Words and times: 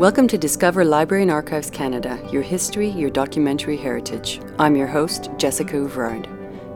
Welcome 0.00 0.28
to 0.28 0.38
Discover 0.38 0.86
Library 0.86 1.24
and 1.24 1.30
Archives 1.30 1.68
Canada, 1.68 2.18
your 2.32 2.40
history, 2.40 2.88
your 2.88 3.10
documentary 3.10 3.76
heritage. 3.76 4.40
I'm 4.58 4.74
your 4.74 4.86
host, 4.86 5.28
Jessica 5.36 5.76
Ouvrard. 5.76 6.26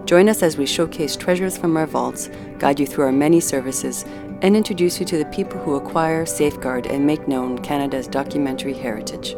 Join 0.06 0.28
us 0.28 0.42
as 0.42 0.58
we 0.58 0.66
showcase 0.66 1.16
treasures 1.16 1.56
from 1.56 1.74
our 1.78 1.86
vaults, 1.86 2.28
guide 2.58 2.78
you 2.78 2.86
through 2.86 3.06
our 3.06 3.12
many 3.12 3.40
services, 3.40 4.04
and 4.42 4.54
introduce 4.54 5.00
you 5.00 5.06
to 5.06 5.16
the 5.16 5.24
people 5.30 5.58
who 5.58 5.76
acquire, 5.76 6.26
safeguard, 6.26 6.86
and 6.86 7.06
make 7.06 7.26
known 7.26 7.56
Canada's 7.60 8.06
documentary 8.06 8.74
heritage. 8.74 9.34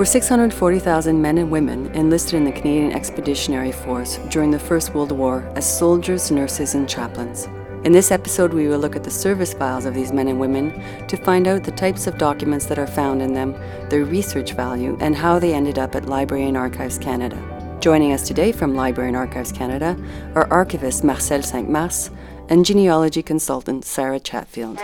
Over 0.00 0.06
640,000 0.06 1.20
men 1.20 1.36
and 1.36 1.50
women 1.50 1.94
enlisted 1.94 2.32
in 2.32 2.44
the 2.44 2.52
Canadian 2.52 2.92
Expeditionary 2.92 3.70
Force 3.70 4.16
during 4.30 4.50
the 4.50 4.58
First 4.58 4.94
World 4.94 5.12
War 5.12 5.42
as 5.56 5.78
soldiers, 5.78 6.30
nurses, 6.30 6.74
and 6.74 6.88
chaplains. 6.88 7.48
In 7.84 7.92
this 7.92 8.10
episode, 8.10 8.54
we 8.54 8.66
will 8.66 8.78
look 8.78 8.96
at 8.96 9.04
the 9.04 9.10
service 9.10 9.52
files 9.52 9.84
of 9.84 9.92
these 9.92 10.10
men 10.10 10.28
and 10.28 10.40
women 10.40 10.72
to 11.06 11.18
find 11.18 11.46
out 11.46 11.64
the 11.64 11.70
types 11.72 12.06
of 12.06 12.16
documents 12.16 12.64
that 12.64 12.78
are 12.78 12.86
found 12.86 13.20
in 13.20 13.34
them, 13.34 13.52
their 13.90 14.06
research 14.06 14.52
value, 14.52 14.96
and 15.02 15.14
how 15.14 15.38
they 15.38 15.52
ended 15.52 15.78
up 15.78 15.94
at 15.94 16.06
Library 16.06 16.44
and 16.44 16.56
Archives 16.56 16.96
Canada. 16.96 17.36
Joining 17.80 18.14
us 18.14 18.26
today 18.26 18.52
from 18.52 18.74
Library 18.74 19.08
and 19.08 19.18
Archives 19.18 19.52
Canada 19.52 19.98
are 20.34 20.50
archivist 20.50 21.04
Marcel 21.04 21.42
Cinq-Mars 21.42 22.10
and 22.48 22.64
genealogy 22.64 23.22
consultant 23.22 23.84
Sarah 23.84 24.18
Chatfield. 24.18 24.80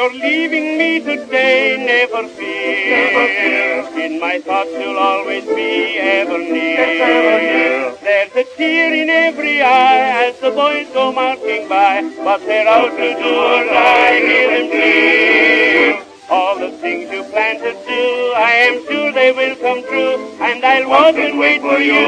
You're 0.00 0.14
leaving 0.14 0.78
me 0.78 0.98
today, 1.00 1.76
never 1.76 2.26
fear. 2.28 3.84
In 4.02 4.18
my 4.18 4.40
thoughts 4.40 4.70
you'll 4.72 4.96
always 4.96 5.44
be 5.44 5.98
ever 5.98 6.38
near. 6.38 7.94
There's 8.00 8.34
a 8.34 8.44
tear 8.56 8.94
in 8.94 9.10
every 9.10 9.60
eye 9.60 10.28
as 10.28 10.40
the 10.40 10.52
boys 10.52 10.88
go 10.94 11.12
marching 11.12 11.68
by. 11.68 12.00
But 12.24 12.40
they're 12.46 12.66
out 12.66 12.96
to 12.96 13.08
do 13.22 13.32
or 13.52 13.64
die, 13.66 14.20
hear 14.20 14.48
them 14.54 14.70
clear. 14.70 16.02
All 16.30 16.58
the 16.58 16.70
things 16.78 17.12
you 17.12 17.22
plan 17.24 17.56
to 17.60 17.72
do, 17.72 18.04
I 18.48 18.52
am 18.68 18.86
sure 18.86 19.12
they 19.12 19.32
will 19.32 19.56
come 19.56 19.82
true. 19.82 20.16
And 20.40 20.64
I'll 20.64 20.88
walk 20.88 21.16
and 21.16 21.38
wait 21.38 21.60
for 21.60 21.78
you 21.78 22.06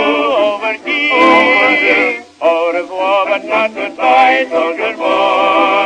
over 0.50 0.72
here. 0.88 2.24
Au 2.40 2.72
revoir, 2.72 3.26
but 3.26 3.44
not 3.44 3.74
goodbye, 3.74 4.46
soldier 4.50 4.96
boy. 4.96 5.81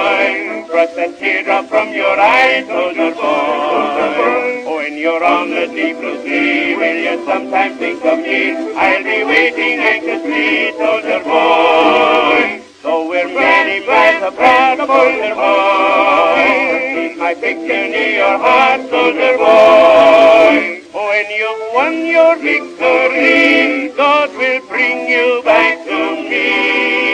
Brush 0.76 0.92
that 0.92 1.18
teardrop 1.18 1.70
from 1.70 1.88
your 1.88 2.20
eye, 2.20 2.60
soldier 2.68 3.08
boy. 3.16 4.76
When 4.76 4.98
you're 4.98 5.24
on 5.24 5.48
the 5.48 5.72
deep 5.72 5.96
blue 5.96 6.20
sea, 6.20 6.76
will 6.76 7.00
you 7.00 7.24
sometimes 7.24 7.78
think 7.78 8.04
of 8.04 8.18
me? 8.18 8.52
I'll 8.76 9.02
be 9.02 9.24
waiting 9.24 9.80
anxiously, 9.80 10.76
soldier 10.76 11.24
boy. 11.24 12.60
Though 12.82 13.08
we're 13.08 13.24
many 13.24 13.86
miles 13.86 14.20
apart, 14.28 14.76
soldier 14.84 15.32
boy. 15.32 16.44
Keep 16.92 17.16
my 17.24 17.32
picture 17.32 17.88
near 17.88 18.12
your 18.20 18.36
heart, 18.36 18.84
soldier 18.90 19.32
boy. 19.40 20.84
When 20.92 21.26
you've 21.40 21.72
won 21.72 22.04
your 22.04 22.36
victory, 22.36 23.96
God 23.96 24.28
will 24.36 24.60
bring 24.68 25.08
you 25.08 25.40
back 25.42 25.86
to 25.86 26.28
me. 26.28 27.05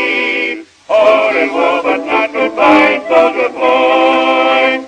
Au 1.03 1.31
revoir, 1.34 1.83
but 1.83 2.05
not 2.06 2.33
goodbye, 2.33 3.03
soldier 3.08 3.48
boy. 3.48 4.86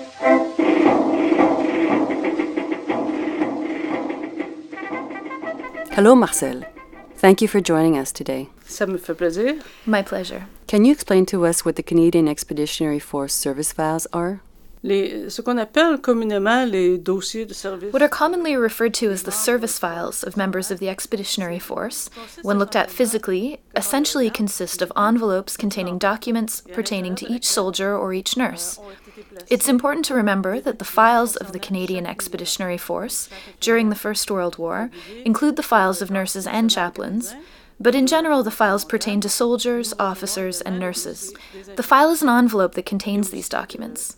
Hello, 5.95 6.15
Marcel. 6.15 6.63
Thank 7.17 7.41
you 7.41 7.47
for 7.47 7.61
joining 7.61 7.97
us 7.97 8.11
today. 8.11 8.49
Ça 8.67 8.87
me 8.87 8.97
fait 8.97 9.15
plaisir. 9.15 9.55
My 9.85 10.01
pleasure. 10.01 10.47
Can 10.67 10.83
you 10.85 10.91
explain 10.91 11.25
to 11.27 11.45
us 11.45 11.63
what 11.63 11.75
the 11.75 11.83
Canadian 11.83 12.27
Expeditionary 12.27 12.99
Force 12.99 13.33
service 13.33 13.71
files 13.71 14.07
are? 14.11 14.41
Les, 14.85 15.31
ce 15.31 15.41
qu'on 15.41 15.57
appelle 15.57 15.97
communément 15.97 16.63
les 16.63 16.99
dossiers 16.99 17.47
de 17.47 17.55
service. 17.55 17.91
What 17.91 18.03
are 18.03 18.07
commonly 18.07 18.55
referred 18.55 18.93
to 18.99 19.09
as 19.09 19.23
the 19.23 19.31
service 19.31 19.79
files 19.79 20.23
of 20.23 20.37
members 20.37 20.69
of 20.69 20.79
the 20.79 20.89
Expeditionary 20.89 21.57
Force, 21.57 22.11
when 22.43 22.59
looked 22.59 22.75
at 22.75 22.91
physically, 22.91 23.57
essentially 23.75 24.29
consist 24.29 24.83
of 24.83 24.91
envelopes 24.95 25.57
containing 25.57 25.97
documents 25.97 26.61
pertaining 26.71 27.15
to 27.15 27.25
each 27.25 27.45
soldier 27.45 27.97
or 27.97 28.13
each 28.13 28.37
nurse. 28.37 28.79
It's 29.49 29.67
important 29.67 30.05
to 30.05 30.13
remember 30.13 30.61
that 30.61 30.77
the 30.77 30.85
files 30.85 31.35
of 31.35 31.51
the 31.51 31.57
Canadian 31.57 32.05
Expeditionary 32.05 32.77
Force 32.77 33.27
during 33.59 33.89
the 33.89 33.95
First 33.95 34.29
World 34.29 34.59
War 34.59 34.91
include 35.25 35.55
the 35.55 35.63
files 35.63 35.99
of 36.03 36.11
nurses 36.11 36.45
and 36.45 36.69
chaplains, 36.69 37.33
but 37.79 37.95
in 37.95 38.07
general, 38.07 38.43
the 38.43 38.51
files 38.51 38.85
pertain 38.85 39.21
to 39.21 39.29
soldiers, 39.29 39.93
officers, 39.99 40.61
and 40.61 40.79
nurses. 40.79 41.33
The 41.75 41.83
file 41.83 42.11
is 42.11 42.21
an 42.21 42.29
envelope 42.29 42.73
that 42.75 42.85
contains 42.85 43.29
these 43.29 43.49
documents. 43.49 44.15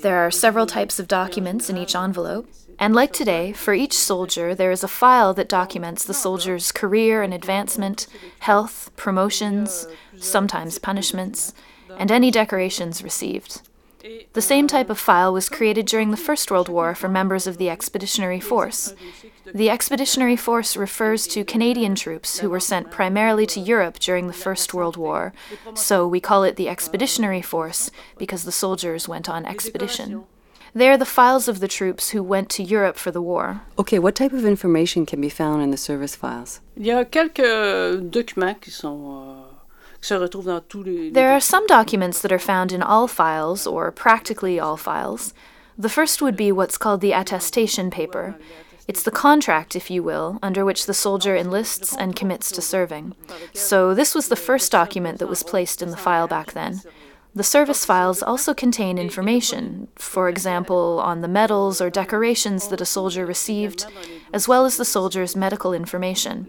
There 0.00 0.18
are 0.18 0.30
several 0.30 0.66
types 0.66 0.98
of 0.98 1.08
documents 1.08 1.68
in 1.68 1.76
each 1.76 1.96
envelope, 1.96 2.48
and 2.78 2.94
like 2.94 3.12
today, 3.12 3.52
for 3.52 3.74
each 3.74 3.92
soldier, 3.92 4.54
there 4.54 4.70
is 4.70 4.82
a 4.82 4.88
file 4.88 5.34
that 5.34 5.48
documents 5.48 6.04
the 6.04 6.14
soldier's 6.14 6.72
career 6.72 7.22
and 7.22 7.34
advancement, 7.34 8.06
health, 8.38 8.90
promotions, 8.96 9.86
sometimes 10.16 10.78
punishments, 10.78 11.52
and 11.98 12.10
any 12.10 12.30
decorations 12.30 13.02
received. 13.02 13.60
The 14.32 14.42
same 14.42 14.66
type 14.66 14.90
of 14.90 14.98
file 14.98 15.32
was 15.32 15.48
created 15.48 15.86
during 15.86 16.10
the 16.10 16.16
First 16.16 16.50
World 16.50 16.68
War 16.68 16.94
for 16.94 17.08
members 17.08 17.46
of 17.46 17.58
the 17.58 17.68
Expeditionary 17.68 18.40
Force. 18.40 18.94
The 19.52 19.70
Expeditionary 19.70 20.36
Force 20.36 20.76
refers 20.76 21.26
to 21.28 21.44
Canadian 21.44 21.94
troops 21.94 22.38
who 22.38 22.50
were 22.50 22.60
sent 22.60 22.90
primarily 22.90 23.46
to 23.46 23.60
Europe 23.60 23.98
during 23.98 24.26
the 24.26 24.32
First 24.32 24.72
World 24.72 24.96
War, 24.96 25.32
so 25.74 26.06
we 26.06 26.20
call 26.20 26.44
it 26.44 26.56
the 26.56 26.68
Expeditionary 26.68 27.42
Force 27.42 27.90
because 28.18 28.44
the 28.44 28.52
soldiers 28.52 29.08
went 29.08 29.28
on 29.28 29.44
expedition. 29.44 30.24
They 30.72 30.88
are 30.88 30.96
the 30.96 31.04
files 31.04 31.48
of 31.48 31.58
the 31.58 31.66
troops 31.66 32.10
who 32.10 32.22
went 32.22 32.48
to 32.50 32.62
Europe 32.62 32.96
for 32.96 33.10
the 33.10 33.20
war. 33.20 33.62
Okay, 33.76 33.98
what 33.98 34.14
type 34.14 34.32
of 34.32 34.44
information 34.44 35.04
can 35.04 35.20
be 35.20 35.28
found 35.28 35.62
in 35.62 35.72
the 35.72 35.76
service 35.76 36.14
files? 36.14 36.60
Il 36.76 36.86
y 36.86 36.92
a 36.92 37.04
quelques 37.04 38.00
documents 38.10 38.60
qui 38.60 38.70
sont 38.70 39.00
euh, 39.04 39.29
There 41.12 41.32
are 41.32 41.40
some 41.40 41.66
documents 41.66 42.20
that 42.22 42.32
are 42.32 42.38
found 42.38 42.72
in 42.72 42.82
all 42.82 43.06
files, 43.06 43.66
or 43.66 43.90
practically 43.92 44.58
all 44.58 44.76
files. 44.76 45.34
The 45.78 45.88
first 45.88 46.20
would 46.22 46.36
be 46.36 46.52
what's 46.52 46.78
called 46.78 47.00
the 47.00 47.12
attestation 47.12 47.90
paper. 47.90 48.36
It's 48.88 49.02
the 49.02 49.10
contract, 49.10 49.76
if 49.76 49.90
you 49.90 50.02
will, 50.02 50.38
under 50.42 50.64
which 50.64 50.86
the 50.86 50.94
soldier 50.94 51.36
enlists 51.36 51.96
and 51.96 52.16
commits 52.16 52.50
to 52.52 52.60
serving. 52.60 53.14
So, 53.54 53.94
this 53.94 54.14
was 54.14 54.28
the 54.28 54.36
first 54.36 54.72
document 54.72 55.18
that 55.18 55.28
was 55.28 55.42
placed 55.42 55.80
in 55.80 55.90
the 55.90 55.96
file 55.96 56.26
back 56.26 56.52
then. 56.52 56.82
The 57.32 57.44
service 57.44 57.84
files 57.84 58.24
also 58.24 58.54
contain 58.54 58.98
information, 58.98 59.86
for 59.94 60.28
example, 60.28 61.00
on 61.02 61.20
the 61.20 61.28
medals 61.28 61.80
or 61.80 61.88
decorations 61.88 62.66
that 62.68 62.80
a 62.80 62.84
soldier 62.84 63.24
received, 63.24 63.86
as 64.32 64.48
well 64.48 64.64
as 64.64 64.76
the 64.76 64.84
soldier's 64.84 65.36
medical 65.36 65.72
information. 65.72 66.48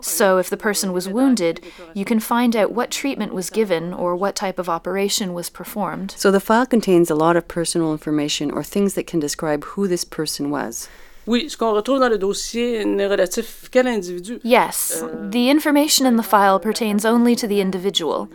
So, 0.00 0.38
if 0.38 0.48
the 0.48 0.56
person 0.56 0.92
was 0.92 1.08
wounded, 1.08 1.60
you 1.94 2.04
can 2.04 2.20
find 2.20 2.54
out 2.54 2.70
what 2.70 2.92
treatment 2.92 3.34
was 3.34 3.50
given 3.50 3.92
or 3.92 4.14
what 4.14 4.36
type 4.36 4.60
of 4.60 4.68
operation 4.68 5.34
was 5.34 5.50
performed. 5.50 6.14
So 6.16 6.30
the 6.30 6.40
file 6.40 6.66
contains 6.66 7.10
a 7.10 7.16
lot 7.16 7.36
of 7.36 7.48
personal 7.48 7.90
information 7.90 8.52
or 8.52 8.62
things 8.62 8.94
that 8.94 9.08
can 9.08 9.18
describe 9.18 9.64
who 9.64 9.88
this 9.88 10.04
person 10.04 10.50
was. 10.50 10.88
Oui, 11.26 11.48
ce 11.48 11.56
qu'on 11.56 11.74
retrouve 11.74 12.00
dans 12.00 12.08
le 12.08 12.18
dossier 12.18 12.84
n'est 12.84 13.06
relatif 13.06 13.68
qu'à 13.70 13.82
l'individu. 13.82 14.40
Yes, 14.42 15.02
euh, 15.02 15.30
the 15.30 15.50
information 15.50 16.06
in 16.06 16.16
the 16.16 16.22
file 16.22 16.58
pertains 16.58 17.04
only 17.04 17.36
to 17.36 17.46
the 17.46 17.60
individual. 17.60 18.28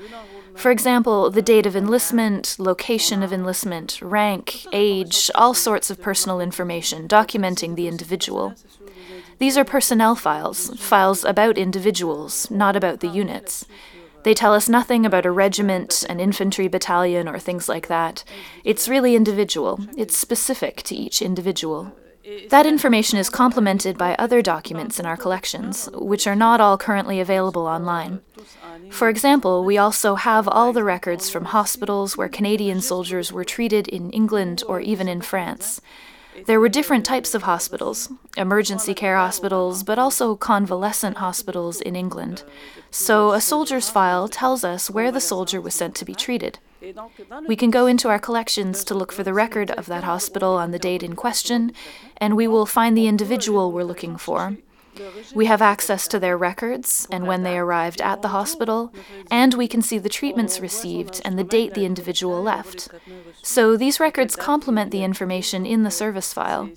For 0.57 0.71
example, 0.71 1.29
the 1.29 1.41
date 1.41 1.65
of 1.65 1.75
enlistment, 1.75 2.55
location 2.57 3.21
of 3.21 3.31
enlistment, 3.31 3.99
rank, 4.01 4.65
age, 4.71 5.29
all 5.35 5.53
sorts 5.53 5.89
of 5.89 6.01
personal 6.01 6.39
information 6.39 7.07
documenting 7.07 7.75
the 7.75 7.87
individual. 7.87 8.55
These 9.37 9.57
are 9.57 9.65
personnel 9.65 10.15
files, 10.15 10.69
files 10.79 11.25
about 11.25 11.57
individuals, 11.57 12.49
not 12.49 12.75
about 12.75 13.01
the 13.01 13.07
units. 13.07 13.65
They 14.23 14.33
tell 14.33 14.53
us 14.53 14.67
nothing 14.67 15.05
about 15.05 15.25
a 15.25 15.31
regiment, 15.31 16.03
an 16.09 16.19
infantry 16.19 16.67
battalion, 16.67 17.27
or 17.27 17.37
things 17.37 17.69
like 17.69 17.87
that. 17.89 18.23
It's 18.63 18.89
really 18.89 19.15
individual, 19.15 19.79
it's 19.95 20.17
specific 20.17 20.81
to 20.83 20.95
each 20.95 21.21
individual. 21.21 21.93
That 22.49 22.65
information 22.65 23.19
is 23.19 23.29
complemented 23.29 23.97
by 23.97 24.15
other 24.15 24.41
documents 24.41 24.99
in 24.99 25.05
our 25.05 25.17
collections, 25.17 25.89
which 25.93 26.25
are 26.25 26.35
not 26.35 26.59
all 26.59 26.77
currently 26.77 27.19
available 27.19 27.67
online. 27.67 28.21
For 28.89 29.09
example, 29.09 29.63
we 29.63 29.77
also 29.77 30.15
have 30.15 30.47
all 30.47 30.73
the 30.73 30.83
records 30.83 31.29
from 31.29 31.45
hospitals 31.45 32.17
where 32.17 32.29
Canadian 32.29 32.81
soldiers 32.81 33.31
were 33.31 33.43
treated 33.43 33.87
in 33.87 34.09
England 34.09 34.63
or 34.67 34.79
even 34.79 35.07
in 35.07 35.21
France. 35.21 35.81
There 36.47 36.59
were 36.59 36.69
different 36.69 37.05
types 37.05 37.33
of 37.33 37.43
hospitals 37.43 38.09
emergency 38.35 38.93
care 38.93 39.15
hospitals, 39.15 39.83
but 39.83 39.97
also 39.97 40.35
convalescent 40.35 41.17
hospitals 41.17 41.79
in 41.79 41.95
England. 41.95 42.43
So 42.91 43.31
a 43.31 43.39
soldier's 43.39 43.89
file 43.89 44.27
tells 44.27 44.63
us 44.63 44.89
where 44.89 45.11
the 45.11 45.21
soldier 45.21 45.61
was 45.61 45.73
sent 45.73 45.95
to 45.95 46.05
be 46.05 46.13
treated. 46.13 46.59
We 47.47 47.55
can 47.55 47.71
go 47.71 47.87
into 47.87 48.09
our 48.09 48.19
collections 48.19 48.83
to 48.85 48.93
look 48.93 49.11
for 49.11 49.23
the 49.23 49.33
record 49.33 49.71
of 49.71 49.85
that 49.87 50.03
hospital 50.03 50.53
on 50.53 50.71
the 50.71 50.79
date 50.79 51.03
in 51.03 51.15
question, 51.15 51.71
and 52.17 52.35
we 52.35 52.47
will 52.47 52.65
find 52.65 52.97
the 52.97 53.07
individual 53.07 53.71
we're 53.71 53.83
looking 53.83 54.17
for. 54.17 54.57
We 55.33 55.45
have 55.45 55.61
access 55.61 56.07
to 56.09 56.19
their 56.19 56.37
records 56.37 57.07
and 57.11 57.27
when 57.27 57.43
they 57.43 57.57
arrived 57.57 58.01
at 58.01 58.21
the 58.21 58.29
hospital, 58.29 58.93
and 59.29 59.53
we 59.53 59.67
can 59.67 59.81
see 59.81 59.97
the 59.97 60.09
treatments 60.09 60.59
received 60.59 61.21
and 61.25 61.37
the 61.37 61.43
date 61.43 61.73
the 61.73 61.85
individual 61.85 62.41
left. 62.41 62.89
So 63.41 63.77
these 63.77 63.99
records 63.99 64.35
complement 64.35 64.91
the 64.91 65.03
information 65.03 65.65
in 65.65 65.83
the 65.83 65.91
service 65.91 66.33
file. 66.33 66.69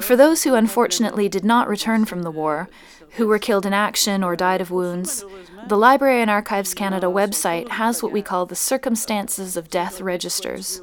For 0.00 0.16
those 0.16 0.44
who 0.44 0.54
unfortunately 0.54 1.28
did 1.28 1.44
not 1.44 1.68
return 1.68 2.04
from 2.04 2.22
the 2.22 2.30
war, 2.30 2.68
who 3.16 3.26
were 3.28 3.38
killed 3.38 3.66
in 3.66 3.72
action 3.72 4.24
or 4.24 4.36
died 4.36 4.60
of 4.60 4.70
wounds, 4.70 5.24
the 5.68 5.76
Library 5.76 6.20
and 6.20 6.30
Archives 6.30 6.74
Canada 6.74 7.06
website 7.06 7.68
has 7.68 8.02
what 8.02 8.12
we 8.12 8.22
call 8.22 8.44
the 8.46 8.56
Circumstances 8.56 9.56
of 9.56 9.70
Death 9.70 10.00
registers. 10.00 10.82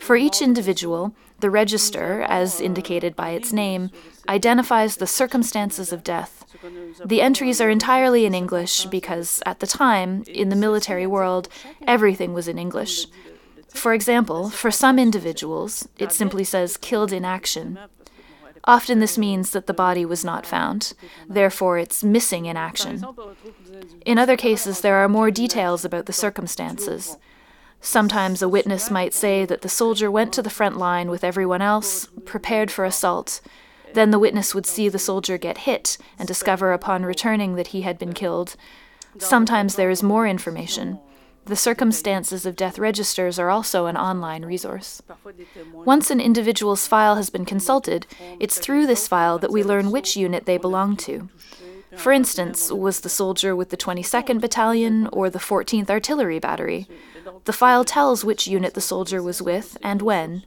For 0.00 0.16
each 0.16 0.42
individual, 0.42 1.14
the 1.40 1.50
register, 1.50 2.22
as 2.22 2.60
indicated 2.60 3.14
by 3.14 3.30
its 3.30 3.52
name, 3.52 3.90
identifies 4.28 4.96
the 4.96 5.06
circumstances 5.06 5.92
of 5.92 6.04
death. 6.04 6.44
The 7.04 7.20
entries 7.20 7.60
are 7.60 7.68
entirely 7.68 8.24
in 8.24 8.34
English 8.34 8.86
because, 8.86 9.42
at 9.44 9.60
the 9.60 9.66
time, 9.66 10.24
in 10.26 10.48
the 10.48 10.56
military 10.56 11.06
world, 11.06 11.48
everything 11.86 12.32
was 12.32 12.48
in 12.48 12.58
English. 12.58 13.06
For 13.68 13.92
example, 13.92 14.50
for 14.50 14.70
some 14.70 14.98
individuals, 14.98 15.88
it 15.98 16.12
simply 16.12 16.44
says 16.44 16.76
killed 16.76 17.12
in 17.12 17.24
action. 17.24 17.78
Often 18.66 19.00
this 19.00 19.18
means 19.18 19.50
that 19.50 19.66
the 19.66 19.74
body 19.74 20.06
was 20.06 20.24
not 20.24 20.46
found, 20.46 20.94
therefore, 21.28 21.76
it's 21.76 22.02
missing 22.02 22.46
in 22.46 22.56
action. 22.56 23.04
In 24.06 24.16
other 24.16 24.36
cases, 24.36 24.80
there 24.80 24.96
are 24.96 25.08
more 25.08 25.30
details 25.30 25.84
about 25.84 26.06
the 26.06 26.12
circumstances. 26.14 27.18
Sometimes 27.84 28.40
a 28.40 28.48
witness 28.48 28.90
might 28.90 29.12
say 29.12 29.44
that 29.44 29.60
the 29.60 29.68
soldier 29.68 30.10
went 30.10 30.32
to 30.32 30.40
the 30.40 30.48
front 30.48 30.78
line 30.78 31.10
with 31.10 31.22
everyone 31.22 31.60
else, 31.60 32.08
prepared 32.24 32.70
for 32.70 32.86
assault. 32.86 33.42
Then 33.92 34.10
the 34.10 34.18
witness 34.18 34.54
would 34.54 34.64
see 34.64 34.88
the 34.88 34.98
soldier 34.98 35.36
get 35.36 35.58
hit 35.58 35.98
and 36.18 36.26
discover 36.26 36.72
upon 36.72 37.04
returning 37.04 37.56
that 37.56 37.68
he 37.68 37.82
had 37.82 37.98
been 37.98 38.14
killed. 38.14 38.56
Sometimes 39.18 39.74
there 39.74 39.90
is 39.90 40.02
more 40.02 40.26
information. 40.26 40.98
The 41.44 41.56
circumstances 41.56 42.46
of 42.46 42.56
death 42.56 42.78
registers 42.78 43.38
are 43.38 43.50
also 43.50 43.84
an 43.84 43.98
online 43.98 44.46
resource. 44.46 45.02
Once 45.74 46.10
an 46.10 46.22
individual's 46.22 46.88
file 46.88 47.16
has 47.16 47.28
been 47.28 47.44
consulted, 47.44 48.06
it's 48.40 48.58
through 48.58 48.86
this 48.86 49.06
file 49.06 49.38
that 49.40 49.52
we 49.52 49.62
learn 49.62 49.90
which 49.90 50.16
unit 50.16 50.46
they 50.46 50.56
belong 50.56 50.96
to. 50.96 51.28
For 51.96 52.12
instance, 52.12 52.72
was 52.72 53.00
the 53.00 53.10
soldier 53.10 53.54
with 53.54 53.68
the 53.68 53.76
22nd 53.76 54.40
Battalion 54.40 55.06
or 55.12 55.28
the 55.28 55.38
14th 55.38 55.90
Artillery 55.90 56.38
Battery? 56.38 56.88
The 57.44 57.52
file 57.52 57.84
tells 57.84 58.24
which 58.24 58.46
unit 58.46 58.74
the 58.74 58.80
soldier 58.80 59.22
was 59.22 59.40
with 59.42 59.76
and 59.82 60.02
when. 60.02 60.44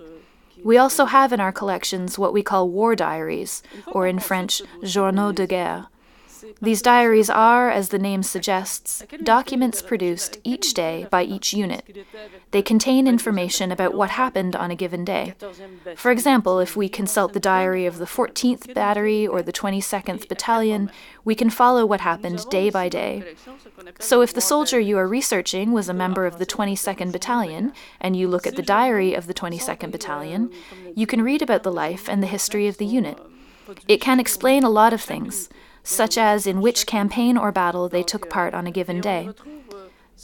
We 0.64 0.78
also 0.78 1.06
have 1.06 1.32
in 1.32 1.40
our 1.40 1.52
collections 1.52 2.18
what 2.18 2.34
we 2.34 2.44
call 2.44 2.70
war 2.70 2.96
diaries, 2.96 3.62
or 3.88 4.08
in 4.08 4.20
French, 4.20 4.62
journaux 4.84 5.32
de 5.32 5.48
guerre. 5.48 5.88
These 6.62 6.82
diaries 6.82 7.30
are, 7.30 7.70
as 7.70 7.90
the 7.90 8.00
name 8.00 8.24
suggests, 8.24 9.04
documents 9.24 9.82
produced 9.82 10.40
each 10.44 10.74
day 10.74 11.08
by 11.10 11.24
each 11.24 11.54
unit. 11.54 12.06
They 12.52 12.62
contain 12.62 13.08
information 13.08 13.72
about 13.72 13.94
what 13.94 14.12
happened 14.12 14.56
on 14.56 14.72
a 14.72 14.76
given 14.76 15.04
day. 15.04 15.34
For 15.96 16.12
example, 16.12 16.60
if 16.60 16.76
we 16.76 16.90
consult 16.90 17.34
the 17.34 17.40
diary 17.40 17.86
of 17.86 17.98
the 17.98 18.06
14th 18.06 18.74
Battery 18.74 19.28
or 19.28 19.42
the 19.42 19.52
22nd 19.52 20.28
Battalion, 20.28 20.92
we 21.24 21.36
can 21.36 21.50
follow 21.50 21.86
what 21.86 22.02
happened 22.02 22.46
day 22.50 22.70
by 22.70 22.90
day. 22.90 23.36
So 24.00 24.22
if 24.22 24.34
the 24.34 24.42
soldier 24.42 24.80
you 24.80 24.98
are 24.98 25.08
researching 25.08 25.72
was 25.72 25.90
a 25.90 25.94
member 25.94 26.26
of 26.26 26.40
the 26.40 26.46
22nd 26.46 27.12
Battalion, 27.12 27.74
and 28.00 28.16
you 28.16 28.28
look 28.28 28.48
at 28.48 28.56
the 28.56 28.62
diary 28.62 29.14
of 29.14 29.28
the 29.28 29.34
22nd 29.34 29.92
Battalion, 29.92 30.52
you 30.96 31.08
can 31.08 31.22
read 31.22 31.42
about 31.42 31.64
the 31.64 31.72
life 31.72 32.08
and 32.08 32.22
the 32.22 32.28
history 32.28 32.68
of 32.68 32.78
the 32.78 32.86
unit. 32.86 33.18
It 33.88 34.02
can 34.02 34.20
explain 34.20 34.64
a 34.64 34.70
lot 34.70 34.94
of 34.94 35.02
things 35.02 35.50
such 35.88 36.18
as 36.18 36.46
in 36.46 36.62
which 36.62 36.86
campaign 36.86 37.38
or 37.38 37.52
battle 37.52 37.88
they 37.88 38.04
took 38.04 38.30
part 38.30 38.54
on 38.54 38.68
a 38.68 38.72
given 38.72 39.00
day. 39.00 39.30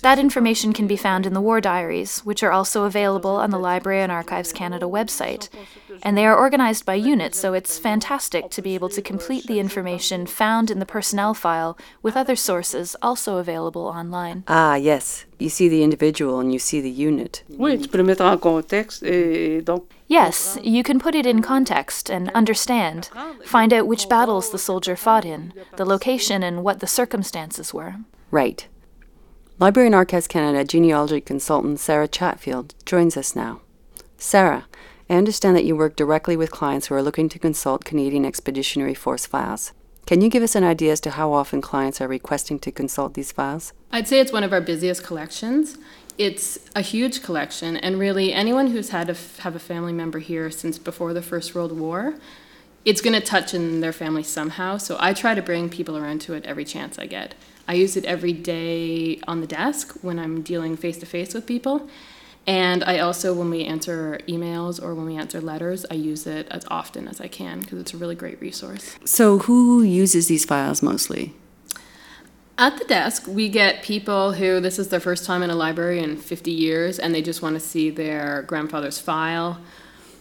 That 0.01 0.19
information 0.19 0.74
can 0.74 0.88
be 0.88 0.98
found 0.98 1.25
in 1.25 1.33
the 1.33 1.39
war 1.42 1.62
diaries, 1.62 2.19
which 2.25 2.42
are 2.44 2.51
also 2.51 2.83
available 2.83 3.36
on 3.36 3.51
the 3.51 3.60
Library 3.60 4.01
and 4.01 4.12
Archives 4.12 4.51
Canada 4.51 4.88
website. 4.88 5.50
And 6.01 6.18
they 6.18 6.25
are 6.25 6.36
organized 6.36 6.86
by 6.86 6.95
unit, 6.95 7.36
so 7.36 7.54
it's 7.54 7.77
fantastic 7.77 8.50
to 8.50 8.62
be 8.62 8.74
able 8.74 8.89
to 8.89 9.01
complete 9.01 9.45
the 9.45 9.60
information 9.60 10.25
found 10.25 10.71
in 10.71 10.80
the 10.80 10.86
personnel 10.86 11.33
file 11.33 11.77
with 12.01 12.18
other 12.18 12.36
sources 12.36 12.95
also 13.01 13.38
available 13.38 13.86
online. 13.86 14.44
Ah, 14.48 14.75
yes. 14.75 15.25
You 15.38 15.50
see 15.50 15.69
the 15.69 15.83
individual 15.83 16.39
and 16.39 16.51
you 16.51 16.59
see 16.59 16.81
the 16.81 16.89
unit. 16.89 17.44
Oui, 17.57 17.77
tu 17.77 17.88
peux 17.88 18.00
le 18.00 18.04
mettre 18.04 18.25
en 18.25 18.38
contexte 18.38 19.04
et 19.04 19.62
donc 19.63 19.86
Yes, 20.08 20.58
you 20.62 20.84
can 20.84 21.00
put 21.00 21.16
it 21.16 21.26
in 21.26 21.42
context 21.42 22.10
and 22.10 22.30
understand, 22.32 23.10
find 23.46 23.74
out 23.74 23.88
which 23.88 24.10
battles 24.10 24.52
the 24.52 24.58
soldier 24.58 24.96
fought 24.96 25.26
in, 25.26 25.54
the 25.78 25.86
location, 25.86 26.44
and 26.44 26.64
what 26.64 26.80
the 26.80 26.88
circumstances 26.88 27.74
were. 27.74 27.96
Right. 28.30 28.68
Library 29.60 29.88
and 29.88 29.96
Archives 29.96 30.28
Canada 30.28 30.64
genealogy 30.64 31.22
consultant 31.22 31.80
Sarah 31.80 32.08
Chatfield 32.08 32.76
joins 32.86 33.16
us 33.16 33.36
now. 33.36 33.62
Sarah, 34.18 34.66
I 35.10 35.16
understand 35.16 35.56
that 35.56 35.66
you 35.66 35.76
work 35.76 35.96
directly 35.96 36.36
with 36.36 36.52
clients 36.52 36.88
who 36.88 36.96
are 36.96 37.04
looking 37.04 37.30
to 37.30 37.40
consult 37.40 37.86
Canadian 37.86 38.26
Expeditionary 38.26 38.94
Force 38.94 39.26
files. 39.26 39.72
Can 40.06 40.22
you 40.22 40.30
give 40.30 40.44
us 40.44 40.56
an 40.56 40.64
idea 40.66 40.92
as 40.92 41.00
to 41.02 41.12
how 41.12 41.32
often 41.32 41.62
clients 41.62 42.02
are 42.02 42.08
requesting 42.08 42.60
to 42.60 42.72
consult 42.72 43.14
these 43.14 43.32
files? 43.32 43.72
I'd 43.92 44.08
say 44.08 44.20
it's 44.20 44.34
one 44.34 44.44
of 44.44 44.52
our 44.52 44.60
busiest 44.60 45.04
collections. 45.04 45.78
It's 46.18 46.60
a 46.75 46.81
huge 46.81 47.24
collection, 47.24 47.77
and 47.77 48.00
really 48.00 48.33
anyone 48.33 48.68
who's 48.68 48.89
had 48.89 49.10
a, 49.10 49.15
have 49.39 49.56
a 49.56 49.60
family 49.60 49.94
member 49.94 50.19
here 50.19 50.51
since 50.51 50.77
before 50.77 51.13
the 51.13 51.21
First 51.21 51.56
World 51.56 51.77
War, 51.77 52.15
it's 52.86 53.01
going 53.01 53.19
to 53.19 53.25
touch 53.25 53.54
in 53.54 53.81
their 53.81 53.94
family 53.94 54.24
somehow. 54.24 54.77
So 54.77 54.98
I 55.00 55.13
try 55.13 55.33
to 55.33 55.42
bring 55.42 55.69
people 55.69 55.98
around 55.98 56.21
to 56.21 56.33
it 56.33 56.45
every 56.45 56.65
chance 56.65 57.00
I 57.00 57.07
get. 57.07 57.33
I 57.68 57.75
use 57.75 57.95
it 57.95 58.06
every 58.06 58.33
day 58.33 59.19
on 59.27 59.42
the 59.42 59.48
desk 59.48 59.98
when 60.01 60.19
I'm 60.19 60.42
dealing 60.42 60.75
face 60.75 60.98
to 60.98 61.06
face 61.06 61.33
with 61.33 61.45
people. 61.45 61.89
And 62.45 62.83
I 62.83 63.00
also, 63.00 63.33
when 63.33 63.50
we 63.50 63.63
answer 63.63 64.19
emails 64.27 64.83
or 64.83 64.94
when 64.94 65.06
we 65.06 65.16
answer 65.16 65.39
letters, 65.39 65.86
I 65.89 65.94
use 65.94 66.27
it 66.27 66.45
as 66.51 66.66
often 66.68 67.07
as 67.07 67.21
I 67.21 67.30
can 67.30 67.62
because 67.62 67.80
it's 67.80 67.94
a 67.94 67.98
really 67.98 68.16
great 68.16 68.42
resource. 68.42 68.98
So, 69.06 69.39
who 69.39 69.81
uses 69.81 70.27
these 70.27 70.44
files 70.44 70.81
mostly? 70.83 71.33
At 72.58 72.78
the 72.78 72.86
desk, 72.86 73.26
we 73.28 73.50
get 73.50 73.82
people 73.82 74.34
who 74.34 74.60
this 74.60 74.78
is 74.78 74.90
their 74.90 75.00
first 75.00 75.26
time 75.26 75.42
in 75.42 75.50
a 75.50 75.56
library 75.56 76.00
in 76.00 76.18
50 76.18 76.52
years 76.52 77.00
and 77.00 77.14
they 77.14 77.22
just 77.22 77.42
want 77.42 77.56
to 77.56 77.60
see 77.60 77.90
their 77.90 78.44
grandfather's 78.44 79.00
file. 79.00 79.60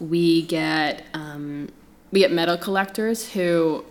We 0.00 0.42
get 0.42 1.04
um, 1.12 1.68
we 2.10 2.20
get 2.20 2.32
medal 2.32 2.56
collectors 2.56 3.32
who 3.32 3.84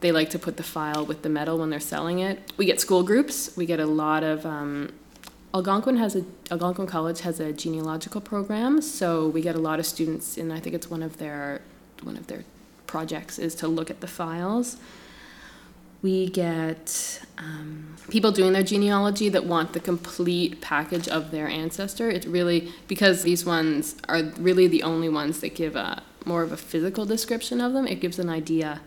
they 0.00 0.12
like 0.12 0.28
to 0.30 0.38
put 0.38 0.56
the 0.56 0.62
file 0.62 1.06
with 1.06 1.22
the 1.22 1.28
medal 1.28 1.58
when 1.58 1.70
they're 1.70 1.80
selling 1.80 2.18
it. 2.18 2.52
We 2.56 2.66
get 2.66 2.80
school 2.80 3.02
groups. 3.02 3.56
We 3.56 3.64
get 3.64 3.80
a 3.80 3.86
lot 3.86 4.22
of 4.22 4.44
um, 4.44 4.92
Algonquin 5.54 5.96
has 5.96 6.16
a 6.16 6.24
Algonquin 6.50 6.86
College 6.86 7.20
has 7.20 7.38
a 7.38 7.52
genealogical 7.52 8.20
program, 8.20 8.82
so 8.82 9.28
we 9.28 9.40
get 9.40 9.54
a 9.54 9.60
lot 9.60 9.78
of 9.78 9.86
students, 9.86 10.36
and 10.36 10.52
I 10.52 10.58
think 10.58 10.74
it's 10.74 10.90
one 10.90 11.02
of 11.02 11.18
their 11.18 11.62
one 12.02 12.16
of 12.16 12.26
their 12.26 12.44
projects 12.88 13.38
is 13.38 13.54
to 13.56 13.68
look 13.68 13.88
at 13.88 14.00
the 14.00 14.08
files. 14.08 14.76
We 16.04 16.28
get 16.28 17.22
um, 17.38 17.96
people 18.10 18.30
doing 18.30 18.52
their 18.52 18.62
genealogy 18.62 19.30
that 19.30 19.46
want 19.46 19.72
the 19.72 19.80
complete 19.80 20.60
package 20.60 21.08
of 21.08 21.30
their 21.30 21.48
ancestor. 21.48 22.10
It's 22.10 22.26
really 22.26 22.70
because 22.88 23.22
these 23.22 23.46
ones 23.46 23.96
are 24.06 24.20
really 24.38 24.66
the 24.66 24.82
only 24.82 25.08
ones 25.08 25.40
that 25.40 25.54
give 25.54 25.76
a 25.76 26.02
more 26.26 26.42
of 26.42 26.52
a 26.52 26.58
physical 26.58 27.06
description 27.06 27.58
of 27.58 27.72
them. 27.72 27.86
It 27.86 28.02
gives 28.02 28.18
an 28.18 28.28
idea, 28.28 28.82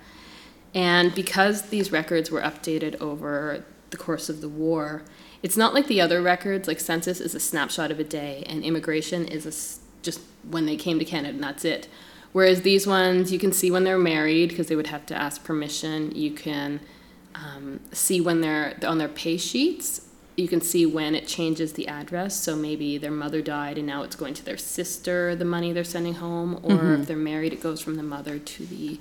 and 0.75 1.15
because 1.15 1.69
these 1.69 1.91
records 1.91 2.29
were 2.29 2.41
updated 2.41 3.01
over 3.01 3.65
the 3.89 3.97
course 3.97 4.29
of 4.29 4.41
the 4.41 4.49
war, 4.49 5.01
it's 5.41 5.57
not 5.57 5.73
like 5.73 5.87
the 5.87 5.99
other 5.99 6.21
records. 6.21 6.67
Like 6.67 6.79
census 6.79 7.19
is 7.19 7.33
a 7.33 7.39
snapshot 7.39 7.89
of 7.89 7.99
a 7.99 8.03
day, 8.03 8.43
and 8.45 8.63
immigration 8.63 9.27
is 9.27 9.47
a, 9.47 10.03
just 10.03 10.19
when 10.47 10.67
they 10.67 10.75
came 10.75 10.99
to 10.99 11.05
Canada, 11.05 11.33
and 11.33 11.43
that's 11.43 11.65
it. 11.65 11.87
Whereas 12.31 12.61
these 12.61 12.85
ones, 12.85 13.31
you 13.31 13.39
can 13.39 13.51
see 13.51 13.71
when 13.71 13.85
they're 13.85 13.97
married 13.97 14.49
because 14.49 14.67
they 14.67 14.75
would 14.75 14.93
have 14.93 15.07
to 15.07 15.15
ask 15.15 15.43
permission. 15.43 16.11
You 16.13 16.29
can 16.29 16.79
um, 17.37 17.79
see 17.91 18.21
when 18.21 18.41
they're 18.41 18.77
on 18.85 18.97
their 18.97 19.07
pay 19.07 19.37
sheets. 19.37 20.01
You 20.35 20.47
can 20.47 20.61
see 20.61 20.85
when 20.85 21.15
it 21.15 21.27
changes 21.27 21.73
the 21.73 21.87
address. 21.87 22.39
So 22.39 22.55
maybe 22.55 22.97
their 22.97 23.11
mother 23.11 23.41
died 23.41 23.77
and 23.77 23.87
now 23.87 24.03
it's 24.03 24.15
going 24.15 24.35
to 24.35 24.45
their 24.45 24.57
sister, 24.57 25.35
the 25.35 25.45
money 25.45 25.73
they're 25.73 25.83
sending 25.83 26.15
home, 26.15 26.59
or 26.63 26.77
mm-hmm. 26.77 27.01
if 27.01 27.07
they're 27.07 27.17
married, 27.17 27.53
it 27.53 27.61
goes 27.61 27.81
from 27.81 27.95
the 27.95 28.03
mother 28.03 28.39
to 28.39 28.65
the 28.65 28.99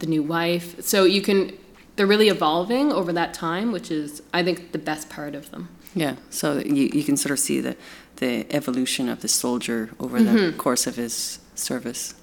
the 0.00 0.06
new 0.06 0.22
wife. 0.22 0.82
So 0.82 1.04
you 1.04 1.22
can 1.22 1.52
they're 1.96 2.06
really 2.06 2.28
evolving 2.28 2.92
over 2.92 3.12
that 3.12 3.34
time, 3.34 3.72
which 3.72 3.90
is 3.90 4.22
I 4.32 4.42
think 4.42 4.72
the 4.72 4.78
best 4.78 5.10
part 5.10 5.34
of 5.34 5.50
them. 5.50 5.68
Yeah, 5.94 6.16
so 6.28 6.58
you, 6.58 6.90
you 6.92 7.04
can 7.04 7.16
sort 7.16 7.32
of 7.32 7.38
see 7.38 7.60
the 7.60 7.76
the 8.16 8.46
evolution 8.54 9.08
of 9.08 9.20
the 9.20 9.28
soldier 9.28 9.90
over 9.98 10.18
mm-hmm. 10.18 10.36
the 10.36 10.52
course 10.52 10.86
of 10.86 10.96
his 10.96 11.38
service. 11.54 12.14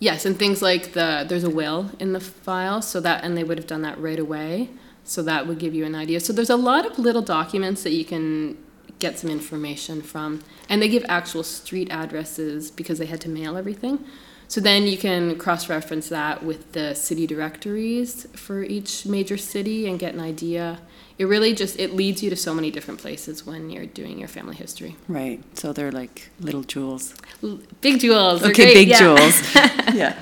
Yes, 0.00 0.24
and 0.24 0.36
things 0.36 0.62
like 0.62 0.94
the 0.94 1.24
there's 1.28 1.44
a 1.44 1.50
will 1.50 1.90
in 2.00 2.12
the 2.14 2.20
file, 2.20 2.82
so 2.82 3.00
that 3.00 3.22
and 3.22 3.36
they 3.36 3.44
would 3.44 3.58
have 3.58 3.66
done 3.68 3.82
that 3.82 4.00
right 4.00 4.18
away. 4.18 4.70
So 5.04 5.22
that 5.22 5.46
would 5.46 5.58
give 5.58 5.74
you 5.74 5.84
an 5.84 5.94
idea. 5.94 6.20
So 6.20 6.32
there's 6.32 6.50
a 6.50 6.56
lot 6.56 6.86
of 6.86 6.98
little 6.98 7.22
documents 7.22 7.82
that 7.82 7.92
you 7.92 8.04
can 8.04 8.56
get 8.98 9.18
some 9.18 9.30
information 9.30 10.02
from. 10.02 10.42
And 10.68 10.80
they 10.80 10.88
give 10.88 11.04
actual 11.08 11.42
street 11.42 11.90
addresses 11.90 12.70
because 12.70 12.98
they 12.98 13.06
had 13.06 13.20
to 13.22 13.28
mail 13.28 13.56
everything. 13.56 14.04
So 14.46 14.60
then 14.60 14.86
you 14.86 14.98
can 14.98 15.38
cross 15.38 15.68
reference 15.68 16.08
that 16.08 16.42
with 16.42 16.72
the 16.72 16.94
city 16.94 17.26
directories 17.26 18.26
for 18.34 18.62
each 18.62 19.06
major 19.06 19.36
city 19.36 19.88
and 19.88 19.98
get 19.98 20.14
an 20.14 20.20
idea. 20.20 20.80
It 21.20 21.26
really 21.26 21.52
just 21.52 21.78
it 21.78 21.94
leads 21.94 22.22
you 22.22 22.30
to 22.30 22.36
so 22.36 22.54
many 22.54 22.70
different 22.70 22.98
places 22.98 23.44
when 23.44 23.68
you're 23.68 23.84
doing 23.84 24.18
your 24.18 24.26
family 24.26 24.56
history. 24.56 24.96
Right. 25.06 25.38
So 25.58 25.74
they're 25.74 25.92
like 25.92 26.30
little 26.40 26.62
jewels. 26.62 27.14
L- 27.42 27.60
Big 27.82 28.00
jewels. 28.00 28.42
Okay, 28.42 28.54
great, 28.54 28.74
big 28.74 28.88
yeah. 28.88 28.98
jewels. 28.98 29.54
yeah. 29.94 30.18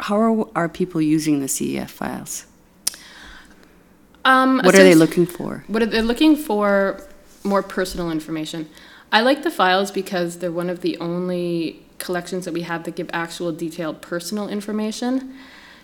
How 0.00 0.16
are, 0.16 0.48
are 0.56 0.68
people 0.68 1.00
using 1.00 1.38
the 1.38 1.46
CEF 1.46 1.90
files? 1.90 2.46
Um, 4.24 4.60
What 4.64 4.74
are 4.74 4.82
they 4.82 4.96
looking 4.96 5.26
for? 5.26 5.62
What 5.68 5.80
are 5.80 5.86
they 5.86 6.02
looking 6.02 6.34
for? 6.34 7.00
More 7.44 7.62
personal 7.62 8.10
information. 8.10 8.68
I 9.12 9.20
like 9.20 9.44
the 9.44 9.50
files 9.52 9.92
because 9.92 10.38
they're 10.38 10.50
one 10.50 10.70
of 10.70 10.80
the 10.80 10.98
only 10.98 11.84
collections 11.98 12.46
that 12.46 12.52
we 12.52 12.62
have 12.62 12.82
that 12.82 12.96
give 12.96 13.08
actual 13.12 13.52
detailed 13.52 14.02
personal 14.02 14.48
information. 14.48 15.36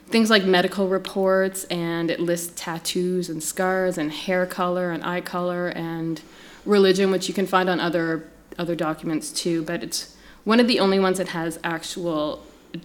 Things 0.08 0.30
like 0.30 0.44
medical 0.44 0.88
reports, 0.88 1.64
and 1.64 2.10
it 2.10 2.18
lists 2.18 2.52
tattoos 2.56 3.28
and 3.28 3.42
scars, 3.42 3.98
and 3.98 4.10
hair 4.10 4.46
color 4.46 4.90
and 4.90 5.04
eye 5.04 5.20
color, 5.20 5.68
and 5.68 6.20
religion, 6.64 7.10
which 7.10 7.28
you 7.28 7.34
can 7.34 7.46
find 7.46 7.68
on 7.68 7.78
other 7.78 8.28
other 8.58 8.74
documents 8.74 9.30
too. 9.30 9.62
But 9.62 9.82
it's 9.82 10.16
one 10.44 10.60
of 10.60 10.66
the 10.66 10.80
only 10.80 10.98
ones 10.98 11.18
that 11.18 11.28
has 11.28 11.58
actual 11.62 12.42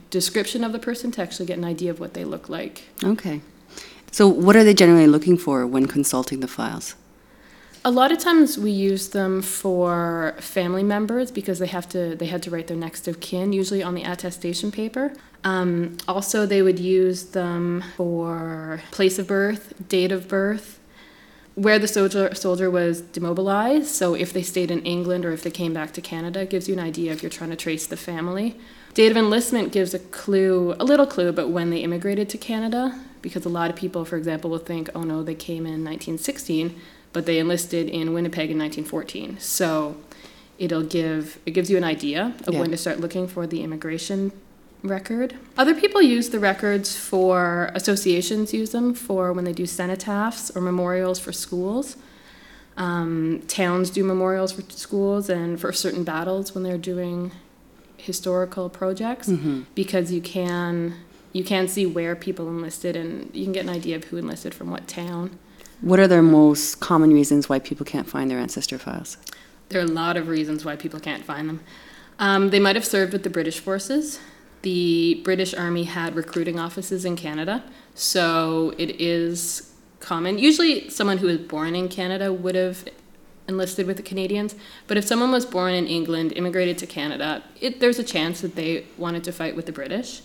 description 0.09 0.63
of 0.63 0.71
the 0.71 0.79
person 0.79 1.11
to 1.11 1.21
actually 1.21 1.45
get 1.45 1.57
an 1.57 1.65
idea 1.65 1.91
of 1.91 1.99
what 1.99 2.13
they 2.13 2.25
look 2.25 2.49
like. 2.49 2.83
Okay. 3.03 3.41
So 4.11 4.27
what 4.27 4.55
are 4.55 4.63
they 4.63 4.73
generally 4.73 5.07
looking 5.07 5.37
for 5.37 5.65
when 5.65 5.87
consulting 5.87 6.39
the 6.39 6.47
files? 6.47 6.95
A 7.85 7.91
lot 7.91 8.11
of 8.11 8.19
times 8.19 8.57
we 8.57 8.71
use 8.71 9.09
them 9.09 9.41
for 9.41 10.35
family 10.39 10.83
members 10.83 11.31
because 11.31 11.59
they 11.59 11.67
have 11.67 11.89
to 11.89 12.15
they 12.15 12.27
had 12.27 12.41
to 12.43 12.49
write 12.49 12.67
their 12.67 12.77
next 12.77 13.07
of 13.07 13.19
kin, 13.19 13.51
usually 13.51 13.83
on 13.83 13.95
the 13.95 14.03
attestation 14.03 14.71
paper. 14.71 15.13
Um, 15.43 15.97
also, 16.07 16.45
they 16.45 16.61
would 16.61 16.79
use 16.79 17.23
them 17.31 17.83
for 17.97 18.81
place 18.91 19.19
of 19.19 19.27
birth, 19.27 19.73
date 19.89 20.11
of 20.11 20.27
birth, 20.27 20.79
where 21.55 21.77
the 21.77 21.87
soldier 21.87 22.33
soldier 22.33 22.71
was 22.71 23.01
demobilized. 23.01 23.87
So 23.87 24.15
if 24.15 24.33
they 24.33 24.41
stayed 24.41 24.71
in 24.71 24.81
England 24.83 25.25
or 25.25 25.31
if 25.33 25.43
they 25.43 25.51
came 25.51 25.73
back 25.73 25.91
to 25.93 26.01
Canada, 26.01 26.41
it 26.41 26.49
gives 26.49 26.67
you 26.67 26.73
an 26.73 26.79
idea 26.79 27.11
if 27.11 27.21
you're 27.21 27.29
trying 27.29 27.51
to 27.51 27.55
trace 27.55 27.85
the 27.85 27.97
family. 27.97 28.57
Date 28.93 29.11
of 29.11 29.17
enlistment 29.17 29.71
gives 29.71 29.93
a 29.93 29.99
clue, 29.99 30.75
a 30.79 30.83
little 30.83 31.05
clue, 31.07 31.31
but 31.31 31.49
when 31.49 31.69
they 31.71 31.79
immigrated 31.79 32.29
to 32.29 32.37
Canada, 32.37 32.99
because 33.21 33.45
a 33.45 33.49
lot 33.49 33.69
of 33.69 33.75
people, 33.75 34.05
for 34.05 34.17
example, 34.17 34.49
will 34.49 34.57
think, 34.59 34.89
oh 34.95 35.03
no, 35.03 35.23
they 35.23 35.35
came 35.35 35.65
in 35.65 35.83
1916, 35.83 36.79
but 37.11 37.25
they 37.25 37.37
enlisted 37.39 37.87
in 37.89 38.13
Winnipeg 38.13 38.49
in 38.51 38.57
1914. 38.57 39.39
So 39.39 39.97
it'll 40.57 40.83
give 40.83 41.39
it 41.45 41.51
gives 41.51 41.69
you 41.69 41.77
an 41.77 41.83
idea 41.83 42.33
of 42.47 42.53
Yeah. 42.53 42.59
when 42.61 42.71
to 42.71 42.77
start 42.77 42.99
looking 42.99 43.27
for 43.27 43.45
the 43.47 43.61
immigration 43.63 44.31
record. 44.83 45.35
Other 45.57 45.73
people 45.73 46.01
use 46.01 46.29
the 46.29 46.39
records 46.39 46.95
for 46.95 47.71
associations 47.73 48.53
use 48.53 48.71
them 48.71 48.93
for 48.93 49.31
when 49.33 49.45
they 49.45 49.53
do 49.53 49.63
cenotaphs 49.63 50.55
or 50.55 50.61
memorials 50.61 51.19
for 51.19 51.31
schools. 51.31 51.97
Um, 52.75 53.43
towns 53.47 53.89
do 53.89 54.03
memorials 54.03 54.51
for 54.51 54.63
schools 54.69 55.29
and 55.29 55.59
for 55.59 55.71
certain 55.71 56.03
battles 56.03 56.53
when 56.53 56.63
they're 56.63 56.77
doing 56.77 57.31
historical 57.97 58.69
projects 58.69 59.29
because 59.75 60.11
you 60.11 60.21
can 60.21 60.93
you 61.31 61.43
can 61.43 61.67
see 61.67 61.85
where 61.85 62.15
people 62.15 62.47
enlisted 62.49 62.95
and 62.95 63.33
you 63.33 63.43
can 63.45 63.53
get 63.53 63.63
an 63.63 63.69
idea 63.69 63.95
of 63.95 64.03
who 64.05 64.17
enlisted 64.17 64.53
from 64.53 64.69
what 64.69 64.87
town. 64.87 65.39
What 65.81 65.99
are 65.99 66.07
the 66.07 66.21
most 66.21 66.79
common 66.79 67.11
reasons 67.11 67.49
why 67.49 67.59
people 67.59 67.85
can't 67.85 68.07
find 68.07 68.29
their 68.29 68.39
ancestor 68.39 68.77
files? 68.77 69.17
There 69.69 69.81
are 69.81 69.85
a 69.85 69.87
lot 69.87 70.17
of 70.17 70.27
reasons 70.27 70.63
why 70.63 70.75
people 70.75 70.99
can't 70.99 71.23
find 71.23 71.49
them. 71.49 71.61
Um, 72.19 72.51
they 72.51 72.59
might 72.59 72.75
have 72.75 72.85
served 72.85 73.13
with 73.13 73.23
the 73.23 73.29
British 73.29 73.59
forces. 73.59 74.19
The 74.63 75.21
British 75.23 75.53
Army 75.53 75.83
had 75.83 76.15
recruiting 76.15 76.57
offices 76.57 77.03
in 77.03 77.17
Canada, 77.17 77.63
so 77.95 78.73
it 78.77 78.99
is 79.01 79.73
common. 79.99 80.39
Usually, 80.39 80.89
someone 80.89 81.17
who 81.17 81.27
was 81.27 81.37
born 81.37 81.75
in 81.75 81.89
Canada 81.89 82.31
would 82.31 82.55
have 82.55 82.85
enlisted 83.47 83.85
with 83.85 83.97
the 83.97 84.03
Canadians, 84.03 84.55
but 84.87 84.95
if 84.95 85.03
someone 85.03 85.31
was 85.31 85.45
born 85.45 85.73
in 85.73 85.85
England, 85.85 86.31
immigrated 86.37 86.77
to 86.77 86.87
Canada, 86.87 87.43
it, 87.59 87.81
there's 87.81 87.99
a 87.99 88.03
chance 88.05 88.39
that 88.39 88.55
they 88.55 88.85
wanted 88.97 89.21
to 89.25 89.33
fight 89.33 89.53
with 89.53 89.65
the 89.65 89.73
British, 89.73 90.21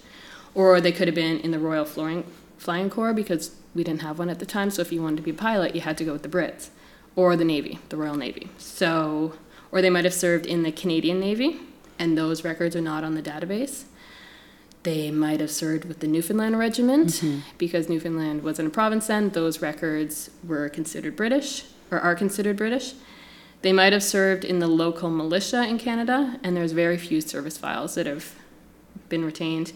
or 0.55 0.81
they 0.81 0.93
could 0.93 1.09
have 1.09 1.17
been 1.17 1.41
in 1.41 1.51
the 1.51 1.59
Royal 1.59 1.85
Flying, 1.85 2.25
Flying 2.59 2.91
Corps 2.91 3.13
because 3.13 3.57
we 3.75 3.83
didn't 3.83 4.03
have 4.03 4.21
one 4.21 4.31
at 4.31 4.39
the 4.39 4.47
time. 4.47 4.71
So 4.71 4.83
if 4.83 4.93
you 4.93 5.03
wanted 5.03 5.17
to 5.17 5.23
be 5.23 5.33
a 5.33 5.35
pilot, 5.35 5.75
you 5.75 5.81
had 5.81 5.99
to 5.99 6.05
go 6.05 6.13
with 6.13 6.23
the 6.23 6.29
Brits 6.29 6.69
or 7.17 7.35
the 7.35 7.45
Navy, 7.45 7.81
the 7.89 7.97
Royal 7.97 8.15
Navy. 8.15 8.49
So, 8.57 9.35
or 9.73 9.83
they 9.83 9.91
might 9.91 10.05
have 10.05 10.15
served 10.15 10.47
in 10.47 10.63
the 10.63 10.71
Canadian 10.71 11.19
Navy, 11.19 11.59
and 11.99 12.17
those 12.17 12.45
records 12.45 12.77
are 12.77 12.81
not 12.81 13.03
on 13.03 13.17
the 13.17 13.23
database. 13.23 13.87
They 14.85 15.11
might 15.11 15.41
have 15.41 15.51
served 15.51 15.85
with 15.85 16.01
the 16.01 16.07
Newfoundland 16.07 16.59
Regiment 16.59 17.23
because 17.59 17.89
Newfoundland 17.89 18.43
wasn't 18.43 18.69
a 18.69 18.71
province 18.71 19.09
then. 19.09 19.31
Those 19.31 19.61
records 19.61 20.31
were 20.47 20.69
considered 20.69 21.17
British 21.17 21.65
or 21.91 21.99
are 21.99 22.15
considered 22.15 22.57
British. 22.57 22.95
They 23.63 23.73
might 23.73 23.93
have 23.93 24.05
served 24.05 24.45
in 24.45 24.61
the 24.61 24.69
local 24.69 25.11
militia 25.11 25.67
in 25.67 25.79
Canada, 25.79 26.39
and 26.45 26.57
there's 26.57 26.73
very 26.73 26.97
few 26.97 27.21
service 27.21 27.59
files 27.59 27.97
that 27.97 28.07
have 28.07 28.37
been 29.09 29.25
retained. 29.25 29.73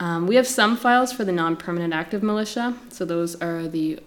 Um, 0.00 0.26
we 0.26 0.36
have 0.36 0.46
some 0.46 0.76
files 0.76 1.12
for 1.12 1.24
the 1.24 1.32
non-permanent 1.32 1.92
active 1.92 2.22
militia. 2.22 2.74
So 2.88 3.04
those 3.04 3.36
are 3.36 3.68
the, 3.68 4.00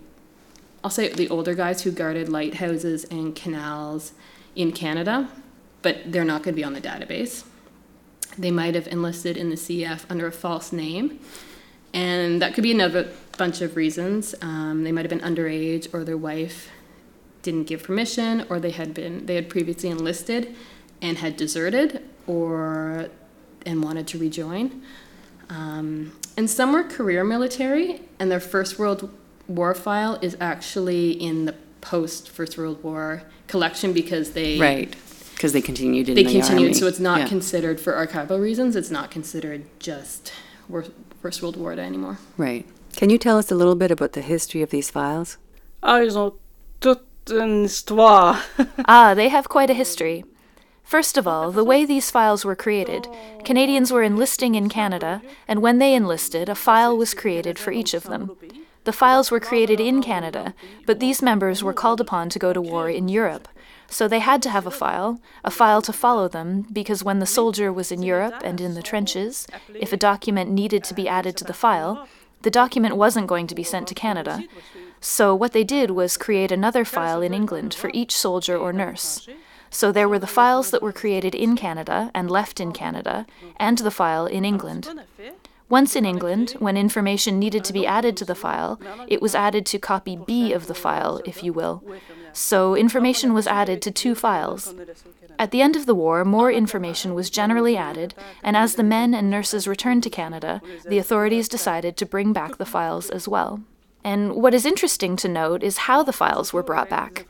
I'll 0.84 0.90
say 0.90 1.14
the 1.14 1.30
older 1.30 1.54
guys 1.54 1.84
who 1.84 1.92
guarded 1.92 2.28
lighthouses 2.28 3.04
and 3.06 3.36
canals 3.36 4.14
in 4.56 4.72
Canada, 4.72 5.30
but 5.84 6.12
they're 6.12 6.26
not 6.26 6.42
going 6.42 6.56
to 6.56 6.60
be 6.60 6.64
on 6.64 6.74
the 6.74 6.82
database. 6.82 7.44
They 8.38 8.52
might 8.52 8.76
have 8.76 8.88
enlisted 8.88 9.38
in 9.38 9.50
the 9.50 9.56
CF 9.56 10.06
under 10.10 10.28
a 10.28 10.32
false 10.32 10.72
name, 10.72 11.20
and 11.94 12.42
that 12.42 12.54
could 12.54 12.64
be 12.64 12.72
another 12.72 13.10
bunch 13.38 13.62
of 13.62 13.76
reasons. 13.76 14.36
Um, 14.42 14.84
they 14.84 14.92
might 14.92 15.10
have 15.10 15.10
been 15.10 15.20
underage, 15.36 15.94
or 15.94 16.04
their 16.04 16.18
wife 16.18 16.70
didn't 17.42 17.66
give 17.66 17.84
permission, 17.84 18.46
or 18.50 18.60
they 18.60 18.72
had 18.72 18.94
been 18.94 19.26
they 19.26 19.36
had 19.36 19.50
previously 19.50 19.90
enlisted 19.90 20.56
and 21.02 21.18
had 21.18 21.38
deserted, 21.38 22.04
or 22.28 23.10
and 23.66 23.84
wanted 23.84 24.08
to 24.08 24.18
rejoin. 24.18 24.82
Um, 25.50 26.14
and 26.36 26.50
some 26.50 26.74
were 26.74 26.84
career 26.84 27.24
military, 27.24 28.02
and 28.20 28.30
their 28.30 28.40
First 28.40 28.78
World 28.78 29.10
War 29.48 29.74
file 29.74 30.20
is 30.22 30.36
actually 30.40 31.12
in 31.12 31.46
the 31.46 31.56
post 31.82 32.30
First 32.30 32.58
World 32.58 32.84
War 32.84 33.24
collection 33.48 33.94
because 33.94 34.32
they 34.32 34.60
Right. 34.60 34.96
Because 35.38 35.54
they 35.54 35.62
continued 35.62 36.10
in 36.10 36.16
they 36.16 36.24
the 36.24 36.32
continued. 36.32 36.62
army. 36.70 36.74
So 36.74 36.88
it's 36.88 37.00
not 37.00 37.20
Yeah. 37.20 37.28
considered 37.28 37.80
for 37.80 37.94
archival 37.94 38.42
reasons. 38.42 38.76
It's 38.76 38.90
not 38.90 39.12
considered 39.12 39.66
just 39.80 40.32
First 41.22 41.42
World 41.44 41.58
War 41.58 41.74
anymore. 41.74 42.18
Right. 42.38 42.66
Can 42.96 43.12
you 43.12 43.20
tell 43.20 43.38
us 43.38 43.52
a 43.52 43.56
little 43.56 43.76
bit 43.76 43.92
about 43.92 44.14
the 44.14 44.22
history 44.22 44.64
of 44.64 44.72
these 44.72 44.90
files? 44.90 45.38
Ah, 45.84 46.00
ils 46.02 46.16
ont 46.18 46.34
toute 46.82 47.04
une 47.30 47.66
histoire. 47.66 48.42
Ah, 48.86 49.14
they 49.14 49.30
have 49.30 49.48
quite 49.48 49.70
a 49.70 49.76
history. 49.76 50.24
First 50.84 51.18
of 51.18 51.28
all, 51.28 51.52
the 51.52 51.66
way 51.66 51.86
these 51.86 52.10
files 52.10 52.44
were 52.46 52.56
created 52.56 53.08
Canadians 53.46 53.92
were 53.92 54.02
enlisting 54.04 54.56
in 54.56 54.70
Canada, 54.70 55.22
and 55.48 55.62
when 55.62 55.78
they 55.78 55.94
enlisted, 55.94 56.50
a 56.50 56.56
file 56.56 56.98
was 56.98 57.14
created 57.14 57.60
for 57.60 57.72
each 57.72 57.94
of 57.94 58.04
them. 58.06 58.32
The 58.86 58.94
files 58.94 59.30
were 59.30 59.40
created 59.42 59.80
in 59.80 60.02
Canada, 60.02 60.54
but 60.88 61.00
these 61.00 61.22
members 61.22 61.62
were 61.62 61.74
called 61.74 62.00
upon 62.02 62.30
to 62.30 62.40
go 62.40 62.54
to 62.54 62.62
war 62.62 62.90
in 62.90 63.08
Europe. 63.10 63.48
So 63.90 64.08
they 64.08 64.20
had 64.20 64.42
to 64.44 64.50
have 64.50 64.68
a 64.68 64.72
file, 64.72 65.20
a 65.44 65.52
file 65.52 65.82
to 65.82 65.94
follow 65.94 66.28
them, 66.28 66.68
because 66.72 67.04
when 67.04 67.20
the 67.20 67.26
soldier 67.26 67.72
was 67.72 67.92
in 67.92 68.04
Europe 68.04 68.42
and 68.44 68.60
in 68.60 68.74
the 68.74 68.82
trenches, 68.82 69.48
if 69.74 69.94
a 69.94 69.98
document 69.98 70.52
needed 70.52 70.84
to 70.86 70.94
be 70.94 71.08
added 71.08 71.38
to 71.38 71.46
the 71.46 71.54
file, 71.54 72.08
the 72.42 72.52
document 72.52 72.98
wasn't 72.98 73.28
going 73.28 73.48
to 73.48 73.56
be 73.56 73.64
sent 73.64 73.88
to 73.88 73.96
Canada. 73.96 74.44
So 75.00 75.34
what 75.34 75.54
they 75.54 75.64
did 75.64 75.92
was 75.92 76.18
create 76.18 76.52
another 76.52 76.84
file 76.84 77.22
in 77.22 77.34
England 77.34 77.74
for 77.74 77.90
each 77.94 78.16
soldier 78.16 78.58
or 78.58 78.74
nurse. 78.74 79.28
So 79.70 79.92
there 79.92 80.10
were 80.10 80.20
the 80.20 80.28
files 80.28 80.72
that 80.72 80.82
were 80.82 80.94
created 80.94 81.36
in 81.36 81.56
Canada 81.56 82.12
and 82.14 82.32
left 82.32 82.60
in 82.60 82.72
Canada, 82.72 83.26
and 83.58 83.78
the 83.78 83.92
file 83.92 84.26
in 84.26 84.46
England. 84.46 84.90
Once 85.70 85.98
in 85.98 86.06
England, 86.06 86.56
when 86.60 86.78
information 86.78 87.38
needed 87.38 87.64
to 87.66 87.74
be 87.74 87.86
added 87.86 88.16
to 88.18 88.26
the 88.26 88.36
file, 88.36 88.80
it 89.08 89.22
was 89.22 89.36
added 89.36 89.66
to 89.66 89.78
copy 89.78 90.16
B 90.16 90.54
of 90.54 90.68
the 90.68 90.74
file, 90.74 91.22
if 91.26 91.44
you 91.44 91.52
will. 91.52 91.84
So 92.38 92.76
information 92.76 93.34
was 93.34 93.48
added 93.48 93.82
to 93.82 93.90
two 93.90 94.14
files. 94.14 94.76
At 95.40 95.50
the 95.50 95.64
end 95.64 95.76
of 95.76 95.88
the 95.88 95.96
war, 95.96 96.24
more 96.24 96.52
information 96.52 97.16
was 97.16 97.32
generally 97.32 97.76
added, 97.76 98.14
and 98.44 98.56
as 98.56 98.76
the 98.76 98.84
men 98.84 99.16
and 99.16 99.28
nurses 99.28 99.68
returned 99.68 100.04
to 100.04 100.12
Canada, 100.12 100.62
the 100.88 101.00
authorities 101.00 101.50
decided 101.50 101.98
to 101.98 102.06
bring 102.06 102.34
back 102.34 102.58
the 102.58 102.66
files 102.66 103.10
as 103.10 103.28
well. 103.28 103.62
And 104.04 104.36
what 104.36 104.54
is 104.54 104.68
interesting 104.68 105.16
to 105.18 105.28
note 105.28 105.64
is 105.64 105.88
how 105.90 106.04
the 106.04 106.14
files 106.14 106.54
were 106.54 106.62
brought 106.62 106.90
back. 106.92 107.26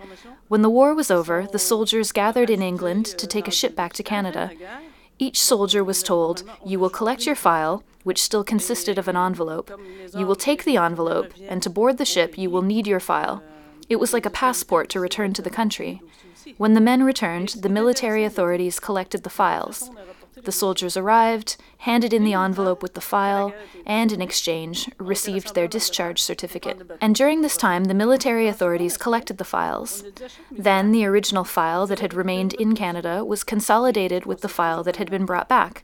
When 0.49 0.61
the 0.61 0.69
war 0.69 0.93
was 0.93 1.09
over, 1.09 1.47
the 1.49 1.57
soldiers 1.57 2.11
gathered 2.11 2.49
in 2.49 2.61
England 2.61 3.05
to 3.05 3.25
take 3.25 3.47
a 3.47 3.57
ship 3.59 3.77
back 3.77 3.93
to 3.93 4.03
Canada. 4.03 4.51
Each 5.19 5.41
soldier 5.41 5.85
was 5.85 6.03
told, 6.03 6.43
You 6.65 6.79
will 6.79 6.89
collect 6.89 7.25
your 7.25 7.35
file, 7.35 7.81
which 8.03 8.21
still 8.21 8.43
consisted 8.43 8.97
of 8.97 9.07
an 9.07 9.15
envelope. 9.15 9.71
You 10.13 10.27
will 10.27 10.35
take 10.35 10.65
the 10.65 10.75
envelope, 10.75 11.31
and 11.47 11.63
to 11.63 11.69
board 11.69 11.97
the 11.97 12.03
ship, 12.03 12.37
you 12.37 12.49
will 12.49 12.61
need 12.61 12.87
your 12.87 12.99
file. 12.99 13.41
It 13.89 13.99
was 13.99 14.13
like 14.13 14.25
a 14.25 14.29
passport 14.29 14.89
to 14.89 14.99
return 14.99 15.33
to 15.33 15.41
the 15.41 15.49
country. 15.49 16.01
When 16.57 16.73
the 16.73 16.81
men 16.81 17.03
returned, 17.03 17.49
the 17.49 17.69
military 17.69 18.23
authorities 18.23 18.79
collected 18.79 19.23
the 19.23 19.29
files. 19.29 19.89
The 20.43 20.51
soldiers 20.51 20.95
arrived, 20.95 21.57
handed 21.79 22.13
in 22.13 22.23
the 22.23 22.33
envelope 22.33 22.83
with 22.83 22.93
the 22.93 23.01
file, 23.01 23.53
and 23.85 24.11
in 24.11 24.21
exchange, 24.21 24.89
received 24.99 25.55
their 25.55 25.67
discharge 25.67 26.21
certificate. 26.21 26.81
And 27.01 27.15
during 27.15 27.41
this 27.41 27.57
time, 27.57 27.85
the 27.85 27.93
military 27.93 28.47
authorities 28.47 28.97
collected 28.97 29.39
the 29.39 29.43
files. 29.43 30.03
Then, 30.51 30.91
the 30.91 31.05
original 31.05 31.43
file 31.43 31.87
that 31.87 31.99
had 31.99 32.13
remained 32.13 32.53
in 32.53 32.75
Canada 32.75 33.25
was 33.25 33.43
consolidated 33.43 34.25
with 34.25 34.41
the 34.41 34.49
file 34.49 34.83
that 34.83 34.97
had 34.97 35.09
been 35.09 35.25
brought 35.25 35.49
back. 35.49 35.83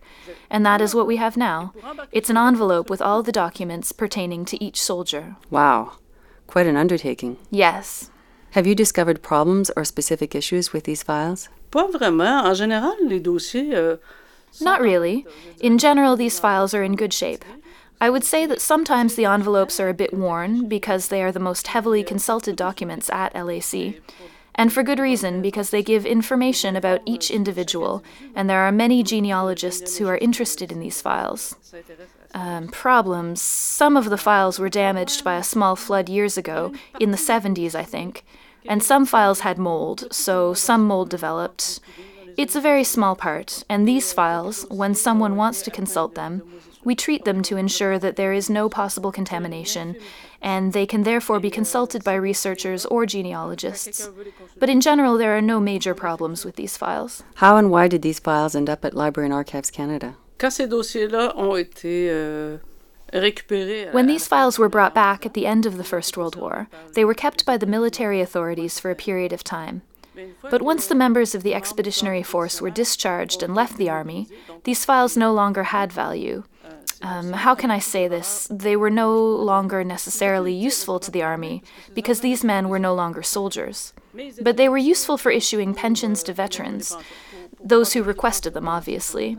And 0.50 0.66
that 0.66 0.82
is 0.82 0.94
what 0.94 1.08
we 1.08 1.18
have 1.18 1.36
now. 1.36 1.74
It's 2.12 2.30
an 2.30 2.38
envelope 2.38 2.90
with 2.90 3.02
all 3.02 3.24
the 3.24 3.32
documents 3.32 3.92
pertaining 3.92 4.46
to 4.46 4.64
each 4.64 4.80
soldier. 4.80 5.36
Wow, 5.50 5.94
quite 6.48 6.68
an 6.68 6.76
undertaking. 6.78 7.38
Yes. 7.52 8.10
Have 8.52 8.68
you 8.68 8.76
discovered 8.76 9.22
problems 9.24 9.72
or 9.76 9.84
specific 9.84 10.36
issues 10.36 10.74
with 10.74 10.84
these 10.84 11.04
files? 11.04 11.50
Pas 11.72 11.88
vraiment. 11.92 12.46
En 12.46 12.54
général, 12.54 12.96
les 13.02 13.20
dossiers. 13.20 13.74
euh, 13.74 13.98
Not 14.62 14.80
really. 14.82 15.26
In 15.60 15.78
general, 15.80 16.16
these 16.16 16.40
files 16.40 16.74
are 16.76 16.84
in 16.84 16.96
good 16.96 17.14
shape. 17.14 17.44
I 18.00 18.10
would 18.10 18.24
say 18.24 18.46
that 18.46 18.62
sometimes 18.62 19.16
the 19.16 19.26
envelopes 19.26 19.80
are 19.80 19.90
a 19.90 19.94
bit 19.94 20.14
worn 20.14 20.68
because 20.68 21.08
they 21.08 21.24
are 21.24 21.32
the 21.32 21.40
most 21.40 21.68
heavily 21.68 22.04
consulted 22.04 22.56
documents 22.56 23.10
at 23.10 23.34
LAC. 23.34 24.02
And 24.56 24.72
for 24.72 24.84
good 24.84 25.00
reason, 25.00 25.42
because 25.42 25.72
they 25.72 25.82
give 25.82 26.06
information 26.06 26.76
about 26.76 27.02
each 27.06 27.32
individual, 27.32 28.04
and 28.36 28.50
there 28.50 28.60
are 28.60 28.72
many 28.72 29.02
genealogists 29.02 29.98
who 29.98 30.08
are 30.08 30.18
interested 30.18 30.72
in 30.72 30.80
these 30.80 31.02
files. 31.02 31.56
Um, 32.36 32.68
problems. 32.68 33.42
Some 33.42 33.98
of 33.98 34.10
the 34.10 34.18
files 34.18 34.60
were 34.60 34.70
damaged 34.70 35.24
by 35.24 35.36
a 35.38 35.44
small 35.44 35.76
flood 35.76 36.10
years 36.10 36.38
ago, 36.38 36.74
in 37.00 37.12
the 37.12 37.18
70s, 37.18 37.76
I 37.76 37.84
think, 37.84 38.24
and 38.66 38.82
some 38.82 39.06
files 39.06 39.42
had 39.42 39.58
mold, 39.58 40.08
so 40.12 40.54
some 40.54 40.86
mold 40.86 41.10
developed. 41.10 41.80
It's 42.38 42.56
a 42.56 42.62
very 42.62 42.84
small 42.84 43.16
part, 43.16 43.64
and 43.70 43.88
these 43.88 44.14
files, 44.14 44.66
when 44.70 44.96
someone 44.96 45.36
wants 45.36 45.62
to 45.64 45.72
consult 45.72 46.16
them, 46.16 46.42
we 46.84 46.96
treat 46.96 47.26
them 47.26 47.42
to 47.44 47.58
ensure 47.58 47.98
that 48.00 48.16
there 48.16 48.34
is 48.34 48.50
no 48.50 48.70
possible 48.70 49.12
contamination, 49.12 49.96
and 50.44 50.74
they 50.74 50.86
can 50.86 51.04
therefore 51.04 51.40
be 51.40 51.50
consulted 51.50 52.04
by 52.04 52.14
researchers 52.16 52.86
or 52.86 53.06
genealogists. 53.06 54.10
But 54.60 54.70
in 54.70 54.82
general, 54.82 55.18
there 55.18 55.36
are 55.38 55.42
no 55.42 55.60
major 55.60 55.96
problems 55.96 56.44
with 56.46 56.56
these 56.58 56.76
files. 56.78 57.24
How 57.36 57.56
and 57.58 57.72
why 57.72 57.88
did 57.88 58.02
these 58.02 58.20
files 58.20 58.54
end 58.56 58.70
up 58.70 58.84
at 58.86 58.94
Library 58.94 59.28
and 59.28 59.34
Archives 59.34 59.72
Canada? 59.72 60.16
Quand 60.38 60.52
ces 60.52 60.68
dossiers-là 60.68 61.34
ont 61.38 61.56
été 61.56 62.10
euh, 62.12 62.58
récupérés. 63.14 63.88
à- 63.90 63.94
When 63.94 64.08
these 64.08 64.28
files 64.28 64.60
were 64.60 64.70
brought 64.70 64.94
back 64.94 65.26
at 65.26 65.34
the 65.34 65.46
end 65.46 65.66
of 65.66 65.78
the 65.78 65.84
First 65.84 66.18
World 66.18 66.36
War, 66.36 66.68
they 66.94 67.06
were 67.06 67.14
kept 67.16 67.46
by 67.46 67.58
the 67.58 67.66
military 67.66 68.20
authorities 68.22 68.80
for 68.80 68.92
a 68.92 68.96
period 68.96 69.32
of 69.34 69.44
time. 69.44 69.82
But 70.52 70.62
once 70.62 70.86
the 70.86 70.94
members 70.96 71.34
of 71.34 71.42
the 71.42 71.56
expeditionary 71.56 72.22
force 72.22 72.62
were 72.62 72.70
discharged 72.70 73.42
and 73.42 73.56
left 73.56 73.78
the 73.78 73.90
army, 73.90 74.28
these 74.64 74.86
files 74.86 75.18
no 75.18 75.34
longer 75.34 75.64
had 75.64 75.92
value. 75.92 76.44
Um, 77.04 77.34
how 77.34 77.54
can 77.54 77.70
I 77.70 77.80
say 77.80 78.08
this? 78.08 78.48
They 78.50 78.78
were 78.78 78.90
no 78.90 79.14
longer 79.20 79.84
necessarily 79.84 80.54
useful 80.54 81.00
to 81.02 81.12
the 81.12 81.22
army 81.22 81.62
because 81.94 82.22
these 82.22 82.46
men 82.46 82.70
were 82.70 82.80
no 82.80 82.94
longer 82.96 83.22
soldiers. 83.22 83.94
But 84.42 84.56
they 84.58 84.70
were 84.70 84.78
useful 84.78 85.18
for 85.18 85.30
issuing 85.30 85.74
pensions 85.76 86.24
to 86.24 86.34
veterans, 86.34 86.96
those 87.62 87.94
who 87.94 88.04
requested 88.04 88.54
them, 88.54 88.70
obviously. 88.70 89.38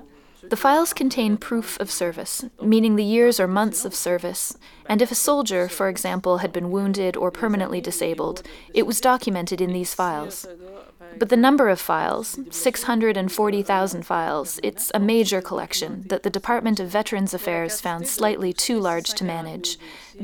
The 0.51 0.57
files 0.57 0.93
contain 0.93 1.39
proof 1.39 1.81
of 1.81 1.91
service, 1.91 2.45
meaning 2.61 2.97
the 2.97 3.05
years 3.05 3.41
or 3.41 3.49
months 3.49 3.87
of 3.87 3.95
service, 3.95 4.59
and 4.87 5.01
if 5.01 5.11
a 5.11 5.15
soldier, 5.15 5.69
for 5.69 5.89
example, 5.89 6.39
had 6.39 6.53
been 6.53 6.71
wounded 6.71 7.17
or 7.17 7.31
permanently 7.31 7.81
disabled, 7.81 8.43
it 8.75 8.87
was 8.87 9.01
documented 9.01 9.63
in 9.63 9.73
these 9.73 9.95
files. 9.95 10.47
But 11.19 11.29
the 11.29 11.37
number 11.37 11.69
of 11.69 11.81
files, 11.81 12.39
640,000 12.51 14.03
files, 14.05 14.61
it's 14.63 14.91
a 14.95 14.99
major 14.99 15.41
collection 15.41 16.05
that 16.09 16.23
the 16.23 16.31
Department 16.31 16.81
of 16.81 16.89
Veterans 16.89 17.35
Affairs 17.35 17.81
found 17.81 18.07
slightly 18.07 18.53
too 18.53 18.79
large 18.79 19.11
to 19.15 19.25
manage, 19.25 19.79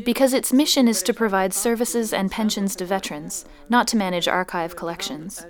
because 0.04 0.32
its 0.32 0.52
mission 0.52 0.88
is 0.88 1.02
to 1.02 1.14
provide 1.14 1.54
services 1.54 2.12
and 2.12 2.30
pensions 2.30 2.76
to 2.76 2.84
veterans, 2.84 3.44
not 3.68 3.86
to 3.88 3.96
manage 3.96 4.28
archive 4.28 4.76
collections. 4.76 5.44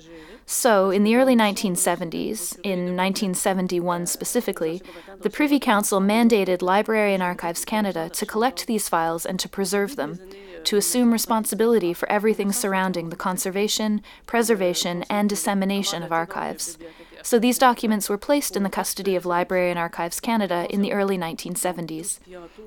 So, 0.52 0.90
in 0.90 1.04
the 1.04 1.14
early 1.14 1.36
1970s, 1.36 2.58
in 2.64 2.96
1971 2.96 4.06
specifically, 4.06 4.82
the 5.20 5.30
Privy 5.30 5.60
Council 5.60 6.00
mandated 6.00 6.60
Library 6.60 7.14
and 7.14 7.22
Archives 7.22 7.64
Canada 7.64 8.10
to 8.10 8.26
collect 8.26 8.66
these 8.66 8.88
files 8.88 9.24
and 9.24 9.38
to 9.38 9.48
preserve 9.48 9.94
them, 9.94 10.18
to 10.64 10.76
assume 10.76 11.12
responsibility 11.12 11.94
for 11.94 12.10
everything 12.10 12.50
surrounding 12.50 13.10
the 13.10 13.16
conservation, 13.16 14.02
preservation, 14.26 15.04
and 15.08 15.28
dissemination 15.28 16.02
of 16.02 16.10
archives. 16.10 16.76
So 17.22 17.38
these 17.38 17.56
documents 17.56 18.08
were 18.08 18.18
placed 18.18 18.56
in 18.56 18.64
the 18.64 18.70
custody 18.70 19.14
of 19.14 19.24
Library 19.24 19.70
and 19.70 19.78
Archives 19.78 20.18
Canada 20.18 20.66
in 20.68 20.82
the 20.82 20.92
early 20.92 21.16
1970s. 21.16 22.18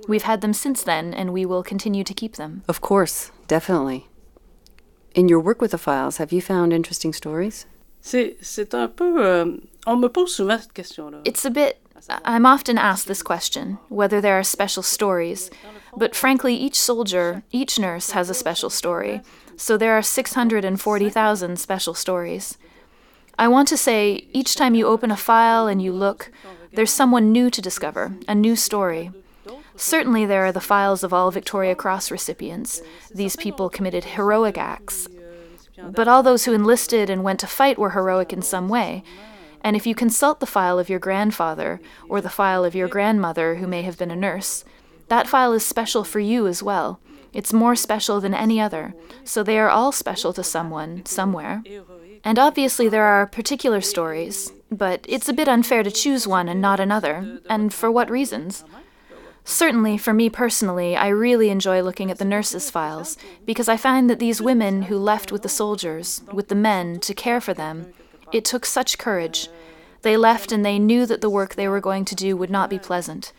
We've 0.08 0.24
had 0.24 0.40
them 0.40 0.54
since 0.54 0.84
then, 0.84 1.14
and 1.14 1.34
we 1.34 1.46
will 1.46 1.64
continue 1.64 2.06
to 2.06 2.14
keep 2.14 2.38
them. 2.38 2.64
Of 2.70 2.80
course, 2.80 3.32
definitely. 3.50 4.08
In 5.14 5.28
your 5.28 5.42
work 5.42 5.62
with 5.62 5.72
the 5.72 5.78
files, 5.78 6.16
have 6.18 6.32
you 6.32 6.42
found 6.42 6.72
interesting 6.72 7.12
stories? 7.12 7.66
C'est 8.04 8.74
un 8.74 8.88
peu. 8.88 9.24
euh, 9.26 9.58
on 9.88 9.96
me 9.98 10.08
pose 10.10 10.36
souvent 10.36 10.60
cette 10.60 10.74
question-là. 10.74 11.20
It's 11.26 11.46
a 11.46 11.50
bit. 11.50 11.78
I'm 12.26 12.46
often 12.46 12.78
asked 12.78 13.08
this 13.08 13.24
question 13.24 13.78
whether 13.88 14.20
there 14.20 14.38
are 14.38 14.44
special 14.44 14.84
stories, 14.84 15.50
but 15.96 16.14
frankly, 16.14 16.54
each 16.54 16.76
soldier, 16.78 17.44
each 17.54 17.80
nurse 17.80 18.12
has 18.12 18.30
a 18.30 18.34
special 18.34 18.70
story, 18.70 19.22
so 19.56 19.78
there 19.78 19.94
are 19.94 20.02
640,000 20.02 21.58
special 21.58 21.94
stories. 21.94 22.58
I 23.40 23.48
want 23.48 23.70
to 23.70 23.78
say 23.78 24.28
each 24.34 24.56
time 24.56 24.76
you 24.76 24.86
open 24.86 25.12
a 25.12 25.16
file 25.18 25.66
and 25.68 25.82
you 25.82 25.94
look, 25.94 26.30
there's 26.74 26.92
someone 26.92 27.32
new 27.32 27.50
to 27.50 27.62
discover, 27.62 28.12
a 28.28 28.36
new 28.36 28.58
story. 28.58 29.12
Certainly, 29.78 30.26
there 30.26 30.46
are 30.46 30.52
the 30.52 30.60
files 30.60 31.04
of 31.04 31.14
all 31.14 31.32
Victoria 31.32 31.74
Cross 31.74 32.12
recipients. 32.12 32.82
These 33.16 33.38
people 33.38 33.70
committed 33.70 34.04
heroic 34.04 34.58
acts. 34.58 35.08
But 35.92 36.08
all 36.08 36.24
those 36.24 36.46
who 36.46 36.54
enlisted 36.54 37.10
and 37.10 37.24
went 37.24 37.40
to 37.42 37.48
fight 37.48 37.78
were 37.78 37.92
heroic 37.92 38.32
in 38.34 38.42
some 38.42 38.70
way. 38.70 39.04
And 39.62 39.76
if 39.76 39.88
you 39.88 39.96
consult 39.96 40.40
the 40.40 40.46
file 40.46 40.78
of 40.78 40.90
your 40.90 41.00
grandfather 41.00 41.80
or 42.10 42.20
the 42.22 42.30
file 42.30 42.66
of 42.66 42.76
your 42.76 42.88
grandmother 42.88 43.56
who 43.56 43.68
may 43.68 43.82
have 43.84 43.98
been 43.98 44.12
a 44.12 44.16
nurse, 44.16 44.66
that 45.08 45.28
file 45.28 45.54
is 45.54 45.66
special 45.66 46.04
for 46.04 46.20
you 46.20 46.48
as 46.48 46.62
well. 46.62 47.00
It's 47.34 47.54
more 47.54 47.76
special 47.76 48.22
than 48.22 48.34
any 48.34 48.62
other, 48.62 48.94
so 49.24 49.42
they 49.42 49.58
are 49.58 49.70
all 49.70 49.92
special 49.92 50.34
to 50.34 50.44
someone, 50.44 51.06
somewhere. 51.06 51.64
And 52.24 52.38
obviously, 52.38 52.88
there 52.90 53.06
are 53.06 53.26
particular 53.26 53.82
stories, 53.82 54.52
but 54.72 55.06
it's 55.10 55.28
a 55.28 55.34
bit 55.34 55.48
unfair 55.48 55.82
to 55.84 55.92
choose 55.92 56.28
one 56.28 56.48
and 56.48 56.62
not 56.62 56.80
another, 56.80 57.40
and 57.50 57.74
for 57.74 57.92
what 57.92 58.10
reasons? 58.10 58.64
Certainly, 59.46 59.98
for 59.98 60.14
me 60.14 60.30
personally, 60.30 60.96
I 60.96 61.08
really 61.10 61.50
enjoy 61.50 61.82
looking 61.82 62.10
at 62.10 62.18
the 62.18 62.26
nurses' 62.26 62.70
files 62.70 63.18
because 63.46 63.68
I 63.68 63.78
find 63.78 64.10
that 64.10 64.20
these 64.20 64.42
women 64.42 64.84
who 64.84 64.98
left 64.98 65.32
with 65.32 65.42
the 65.42 65.50
soldiers, 65.50 66.22
with 66.32 66.48
the 66.48 66.56
men, 66.56 67.00
to 67.02 67.14
care 67.14 67.42
for 67.42 67.54
them, 67.54 67.94
it 68.32 68.46
took 68.46 68.66
such 68.66 68.98
courage. 68.98 69.50
They 70.02 70.18
left 70.18 70.52
and 70.52 70.66
they 70.66 70.80
knew 70.80 71.06
that 71.06 71.22
the 71.22 71.30
work 71.30 71.56
they 71.56 71.68
were 71.68 71.82
going 71.82 72.06
to 72.06 72.16
do 72.16 72.38
would 72.38 72.50
not 72.50 72.70
be 72.70 72.80
pleasant 72.80 73.34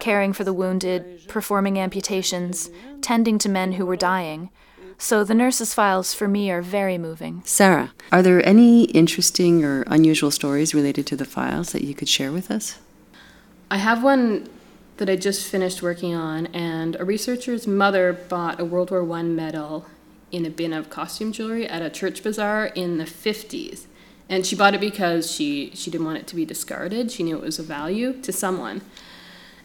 caring 0.00 0.32
for 0.32 0.42
the 0.42 0.52
wounded, 0.52 1.28
performing 1.28 1.78
amputations, 1.78 2.70
tending 3.02 3.38
to 3.38 3.48
men 3.48 3.72
who 3.72 3.86
were 3.86 3.96
dying. 3.96 4.50
So 4.98 5.24
the 5.24 5.34
nurses' 5.34 5.72
files 5.72 6.12
for 6.12 6.26
me 6.26 6.50
are 6.50 6.60
very 6.60 6.98
moving. 6.98 7.42
Sarah, 7.44 7.92
are 8.10 8.22
there 8.22 8.46
any 8.46 8.84
interesting 8.84 9.64
or 9.64 9.82
unusual 9.86 10.30
stories 10.30 10.74
related 10.74 11.06
to 11.06 11.16
the 11.16 11.24
files 11.24 11.72
that 11.72 11.84
you 11.84 11.94
could 11.94 12.08
share 12.08 12.32
with 12.32 12.50
us? 12.50 12.78
I 13.70 13.78
have 13.78 14.02
one 14.02 14.48
that 15.00 15.08
I 15.08 15.16
just 15.16 15.48
finished 15.48 15.82
working 15.82 16.14
on, 16.14 16.46
and 16.48 16.94
a 17.00 17.04
researcher's 17.06 17.66
mother 17.66 18.12
bought 18.12 18.60
a 18.60 18.66
World 18.66 18.90
War 18.90 19.10
I 19.12 19.22
medal 19.22 19.86
in 20.30 20.44
a 20.44 20.50
bin 20.50 20.74
of 20.74 20.90
costume 20.90 21.32
jewelry 21.32 21.66
at 21.66 21.80
a 21.80 21.88
church 21.88 22.22
bazaar 22.22 22.66
in 22.66 22.98
the 22.98 23.04
50s. 23.04 23.86
And 24.28 24.46
she 24.46 24.54
bought 24.54 24.74
it 24.74 24.80
because 24.80 25.30
she, 25.30 25.72
she 25.74 25.90
didn't 25.90 26.04
want 26.04 26.18
it 26.18 26.26
to 26.28 26.36
be 26.36 26.44
discarded. 26.44 27.10
She 27.10 27.22
knew 27.22 27.38
it 27.38 27.42
was 27.42 27.58
of 27.58 27.64
value 27.64 28.12
to 28.20 28.30
someone. 28.30 28.82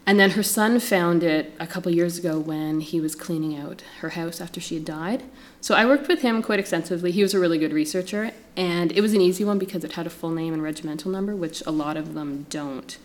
And 0.06 0.18
then 0.18 0.30
her 0.30 0.42
son 0.42 0.80
found 0.80 1.22
it 1.22 1.52
a 1.60 1.66
couple 1.66 1.92
years 1.92 2.16
ago 2.16 2.38
when 2.38 2.80
he 2.80 2.98
was 2.98 3.14
cleaning 3.14 3.58
out 3.58 3.82
her 4.00 4.10
house 4.10 4.40
after 4.40 4.58
she 4.58 4.76
had 4.76 4.86
died. 4.86 5.22
So 5.60 5.74
I 5.74 5.84
worked 5.84 6.08
with 6.08 6.22
him 6.22 6.42
quite 6.42 6.60
extensively. 6.60 7.12
He 7.12 7.22
was 7.22 7.34
a 7.34 7.40
really 7.40 7.58
good 7.58 7.74
researcher, 7.74 8.30
and 8.56 8.90
it 8.90 9.02
was 9.02 9.12
an 9.12 9.20
easy 9.20 9.44
one 9.44 9.58
because 9.58 9.84
it 9.84 9.92
had 9.92 10.06
a 10.06 10.10
full 10.10 10.30
name 10.30 10.54
and 10.54 10.62
regimental 10.62 11.10
number, 11.10 11.36
which 11.36 11.62
a 11.66 11.72
lot 11.72 11.98
of 11.98 12.14
them 12.14 12.46
don't. 12.48 12.96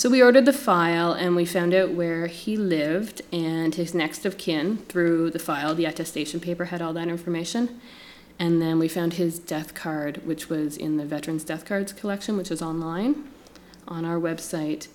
So 0.00 0.08
we 0.08 0.22
ordered 0.22 0.46
the 0.46 0.54
file 0.54 1.12
and 1.12 1.36
we 1.36 1.44
found 1.44 1.74
out 1.74 1.90
where 1.90 2.26
he 2.26 2.56
lived 2.56 3.20
and 3.30 3.74
his 3.74 3.92
next 3.92 4.24
of 4.24 4.38
kin 4.38 4.78
through 4.88 5.28
the 5.28 5.38
file. 5.38 5.74
The 5.74 5.84
attestation 5.84 6.40
paper 6.40 6.64
had 6.64 6.80
all 6.80 6.94
that 6.94 7.08
information. 7.08 7.78
And 8.38 8.62
then 8.62 8.78
we 8.78 8.88
found 8.88 9.12
his 9.12 9.38
death 9.38 9.74
card, 9.74 10.26
which 10.26 10.48
was 10.48 10.78
in 10.78 10.96
the 10.96 11.04
Veterans 11.04 11.44
Death 11.44 11.66
Cards 11.66 11.92
collection, 11.92 12.38
which 12.38 12.50
is 12.50 12.62
online 12.62 13.28
on 13.86 14.06
our 14.06 14.18
website. 14.18 14.88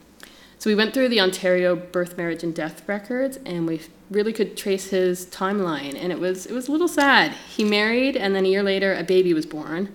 So 0.57 0.71
we 0.71 0.75
went 0.75 0.95
through 0.95 1.09
the 1.09 1.21
Ontario 1.21 1.75
birth, 1.75 2.17
marriage, 2.17 2.43
and 2.43 2.55
death 2.55 2.81
records, 2.89 3.37
and 3.45 3.67
we 3.67 3.81
really 4.09 4.33
could 4.33 4.57
trace 4.57 4.87
his 4.87 5.27
timeline. 5.27 5.93
And 5.95 6.11
it 6.11 6.19
was 6.19 6.47
it 6.47 6.53
was 6.53 6.67
a 6.67 6.71
little 6.71 6.87
sad. 6.87 7.33
He 7.55 7.63
married, 7.63 8.17
and 8.17 8.35
then 8.35 8.45
a 8.45 8.49
year 8.49 8.63
later, 8.63 8.95
a 8.95 9.03
baby 9.03 9.35
was 9.35 9.45
born, 9.45 9.93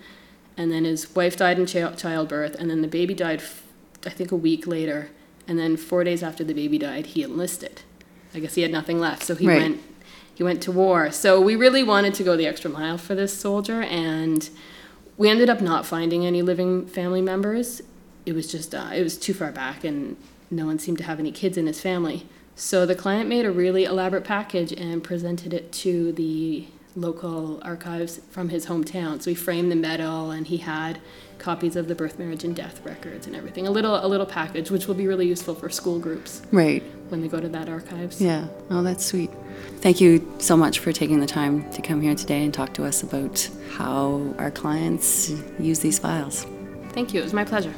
and 0.56 0.70
then 0.70 0.84
his 0.84 1.16
wife 1.16 1.36
died 1.36 1.58
in 1.58 1.66
ch- 1.66 2.00
childbirth, 2.00 2.54
and 2.54 2.70
then 2.70 2.80
the 2.80 2.86
baby 2.86 3.14
died, 3.14 3.42
I 4.06 4.10
think, 4.10 4.32
a 4.32 4.36
week 4.36 4.66
later, 4.66 5.10
and 5.46 5.58
then 5.58 5.76
four 5.76 6.04
days 6.04 6.22
after 6.22 6.44
the 6.44 6.54
baby 6.54 6.78
died, 6.78 7.06
he 7.06 7.22
enlisted. 7.22 7.82
I 8.34 8.38
guess 8.40 8.54
he 8.54 8.62
had 8.62 8.70
nothing 8.70 9.00
left, 9.00 9.24
so 9.24 9.34
he 9.34 9.46
Right. 9.46 9.60
went 9.62 9.80
he 10.34 10.42
went 10.44 10.62
to 10.62 10.72
war. 10.72 11.10
So 11.12 11.38
we 11.38 11.54
really 11.54 11.82
wanted 11.82 12.14
to 12.14 12.22
go 12.22 12.34
the 12.34 12.46
extra 12.46 12.70
mile 12.70 12.96
for 12.96 13.14
this 13.14 13.30
soldier, 13.30 13.82
and 13.82 14.48
we 15.18 15.28
ended 15.28 15.50
up 15.50 15.60
not 15.60 15.84
finding 15.84 16.24
any 16.24 16.40
living 16.40 16.86
family 16.86 17.20
members. 17.20 17.82
It 18.24 18.32
was 18.32 18.50
just 18.50 18.74
uh, 18.74 18.88
it 18.94 19.02
was 19.02 19.18
too 19.18 19.34
far 19.34 19.52
back, 19.52 19.84
and 19.84 20.16
no 20.50 20.64
one 20.64 20.78
seemed 20.78 20.96
to 20.98 21.04
have 21.04 21.18
any 21.18 21.30
kids 21.30 21.58
in 21.58 21.66
his 21.66 21.80
family. 21.82 22.26
So 22.56 22.86
the 22.86 22.94
client 22.94 23.28
made 23.28 23.44
a 23.44 23.50
really 23.50 23.84
elaborate 23.84 24.24
package 24.24 24.72
and 24.72 25.04
presented 25.04 25.52
it 25.52 25.72
to 25.72 26.12
the 26.12 26.66
local 26.96 27.60
archives 27.62 28.20
from 28.30 28.48
his 28.48 28.66
hometown. 28.66 29.20
So 29.20 29.30
he 29.30 29.34
framed 29.34 29.70
the 29.70 29.76
medal, 29.76 30.30
and 30.30 30.46
he 30.46 30.56
had 30.58 31.00
copies 31.40 31.74
of 31.74 31.88
the 31.88 31.94
birth, 31.94 32.18
marriage, 32.18 32.44
and 32.44 32.54
death 32.54 32.80
records 32.84 33.26
and 33.26 33.34
everything. 33.34 33.66
A 33.66 33.70
little 33.70 33.96
a 34.04 34.06
little 34.06 34.26
package, 34.26 34.70
which 34.70 34.86
will 34.86 34.94
be 34.94 35.06
really 35.08 35.26
useful 35.26 35.54
for 35.54 35.68
school 35.68 35.98
groups 35.98 36.42
Right. 36.52 36.82
when 37.08 37.20
they 37.22 37.28
go 37.28 37.40
to 37.40 37.48
that 37.48 37.68
archives. 37.68 38.20
Yeah. 38.20 38.46
Oh, 38.70 38.82
that's 38.82 39.04
sweet. 39.04 39.30
Thank 39.80 40.00
you 40.00 40.30
so 40.38 40.56
much 40.56 40.78
for 40.78 40.92
taking 40.92 41.20
the 41.20 41.26
time 41.26 41.68
to 41.72 41.82
come 41.82 42.00
here 42.00 42.14
today 42.14 42.44
and 42.44 42.52
talk 42.54 42.72
to 42.74 42.84
us 42.84 43.02
about 43.02 43.48
how 43.76 44.34
our 44.38 44.50
clients 44.50 45.32
use 45.58 45.80
these 45.80 45.98
files. 45.98 46.46
Thank 46.92 47.12
you. 47.14 47.20
It 47.20 47.24
was 47.24 47.32
my 47.32 47.44
pleasure. 47.44 47.74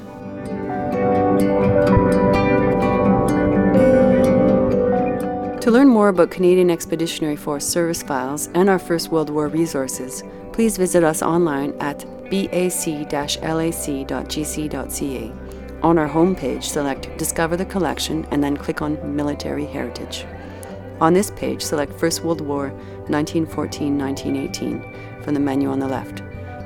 To 5.60 5.70
learn 5.70 5.86
more 5.86 6.08
about 6.08 6.30
Canadian 6.32 6.70
Expeditionary 6.70 7.36
Force 7.36 7.64
service 7.64 8.02
files 8.02 8.48
and 8.54 8.68
our 8.68 8.80
First 8.80 9.10
World 9.12 9.30
War 9.30 9.46
resources, 9.46 10.24
please 10.52 10.76
visit 10.76 11.04
us 11.04 11.22
online 11.22 11.72
at 11.80 12.04
bac-lac.gc.ca. 12.32 15.32
On 15.82 15.98
our 15.98 16.08
homepage, 16.08 16.64
select 16.64 17.18
Discover 17.18 17.58
the 17.58 17.66
Collection 17.66 18.26
and 18.30 18.42
then 18.42 18.56
click 18.56 18.80
on 18.80 19.14
Military 19.14 19.66
Heritage. 19.66 20.24
On 21.00 21.12
this 21.12 21.30
page, 21.32 21.60
select 21.60 21.92
First 21.92 22.24
World 22.24 22.40
War 22.40 22.72
1914-1918 23.08 25.22
from 25.22 25.34
the 25.34 25.40
menu 25.40 25.68
on 25.68 25.78
the 25.78 25.88
left, 25.88 26.22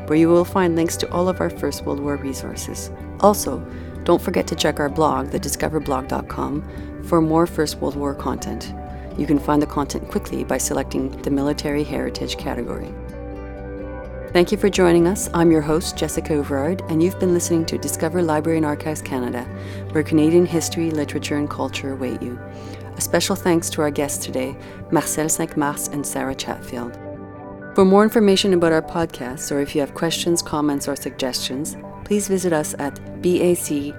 where 0.09 0.19
you 0.19 0.29
will 0.29 0.45
find 0.45 0.77
links 0.77 0.97
to 0.99 1.11
all 1.11 1.29
of 1.29 1.41
our 1.41 1.51
First 1.51 1.85
World 1.85 1.99
War 1.99 2.15
resources. 2.17 2.93
Also, 3.21 3.59
don't 4.05 4.23
forget 4.23 4.47
to 4.47 4.55
check 4.55 4.79
our 4.79 4.89
blog, 4.89 5.31
thediscoverblog.com, 5.31 7.03
for 7.03 7.21
more 7.21 7.47
First 7.47 7.79
World 7.79 7.97
War 7.97 8.15
content. 8.15 8.73
You 9.19 9.27
can 9.27 9.41
find 9.41 9.61
the 9.61 9.67
content 9.67 10.09
quickly 10.11 10.45
by 10.45 10.59
selecting 10.59 11.11
the 11.23 11.31
Military 11.31 11.83
Heritage 11.83 12.37
category. 12.37 12.95
Thank 14.37 14.53
you 14.53 14.59
for 14.59 14.69
joining 14.69 15.07
us. 15.09 15.31
I'm 15.33 15.51
your 15.51 15.63
host, 15.63 15.97
Jessica 15.97 16.35
Ouvrard, 16.35 16.83
and 16.91 17.03
you've 17.03 17.19
been 17.19 17.33
listening 17.33 17.65
to 17.65 17.79
Discover 17.79 18.21
Library 18.21 18.59
and 18.59 18.67
Archives 18.67 19.01
Canada, 19.01 19.45
where 19.93 20.05
Canadian 20.05 20.45
history, 20.45 20.91
literature, 20.91 21.39
and 21.39 21.49
culture 21.49 21.93
await 21.93 22.21
you. 22.21 22.39
A 22.99 23.01
special 23.01 23.35
thanks 23.35 23.71
to 23.71 23.81
our 23.81 23.91
guests 23.91 24.23
today, 24.23 24.55
Marcel 24.91 25.31
Cinq-Mars 25.31 25.89
and 25.89 26.07
Sarah 26.07 26.35
Chatfield. 26.35 26.99
For 27.75 27.87
more 27.87 28.05
information 28.05 28.53
about 28.53 28.73
our 28.73 28.83
podcasts, 28.83 29.51
or 29.51 29.61
if 29.61 29.75
you 29.75 29.81
have 29.81 29.95
questions, 29.95 30.43
comments, 30.43 30.87
or 30.87 30.97
suggestions, 30.97 31.79
please 32.05 32.29
visit 32.29 32.53
us 32.53 32.75
at 32.79 32.95
bac-lac.gc.ca 33.23 33.95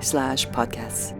slash 0.00 0.48
podcasts. 0.48 1.15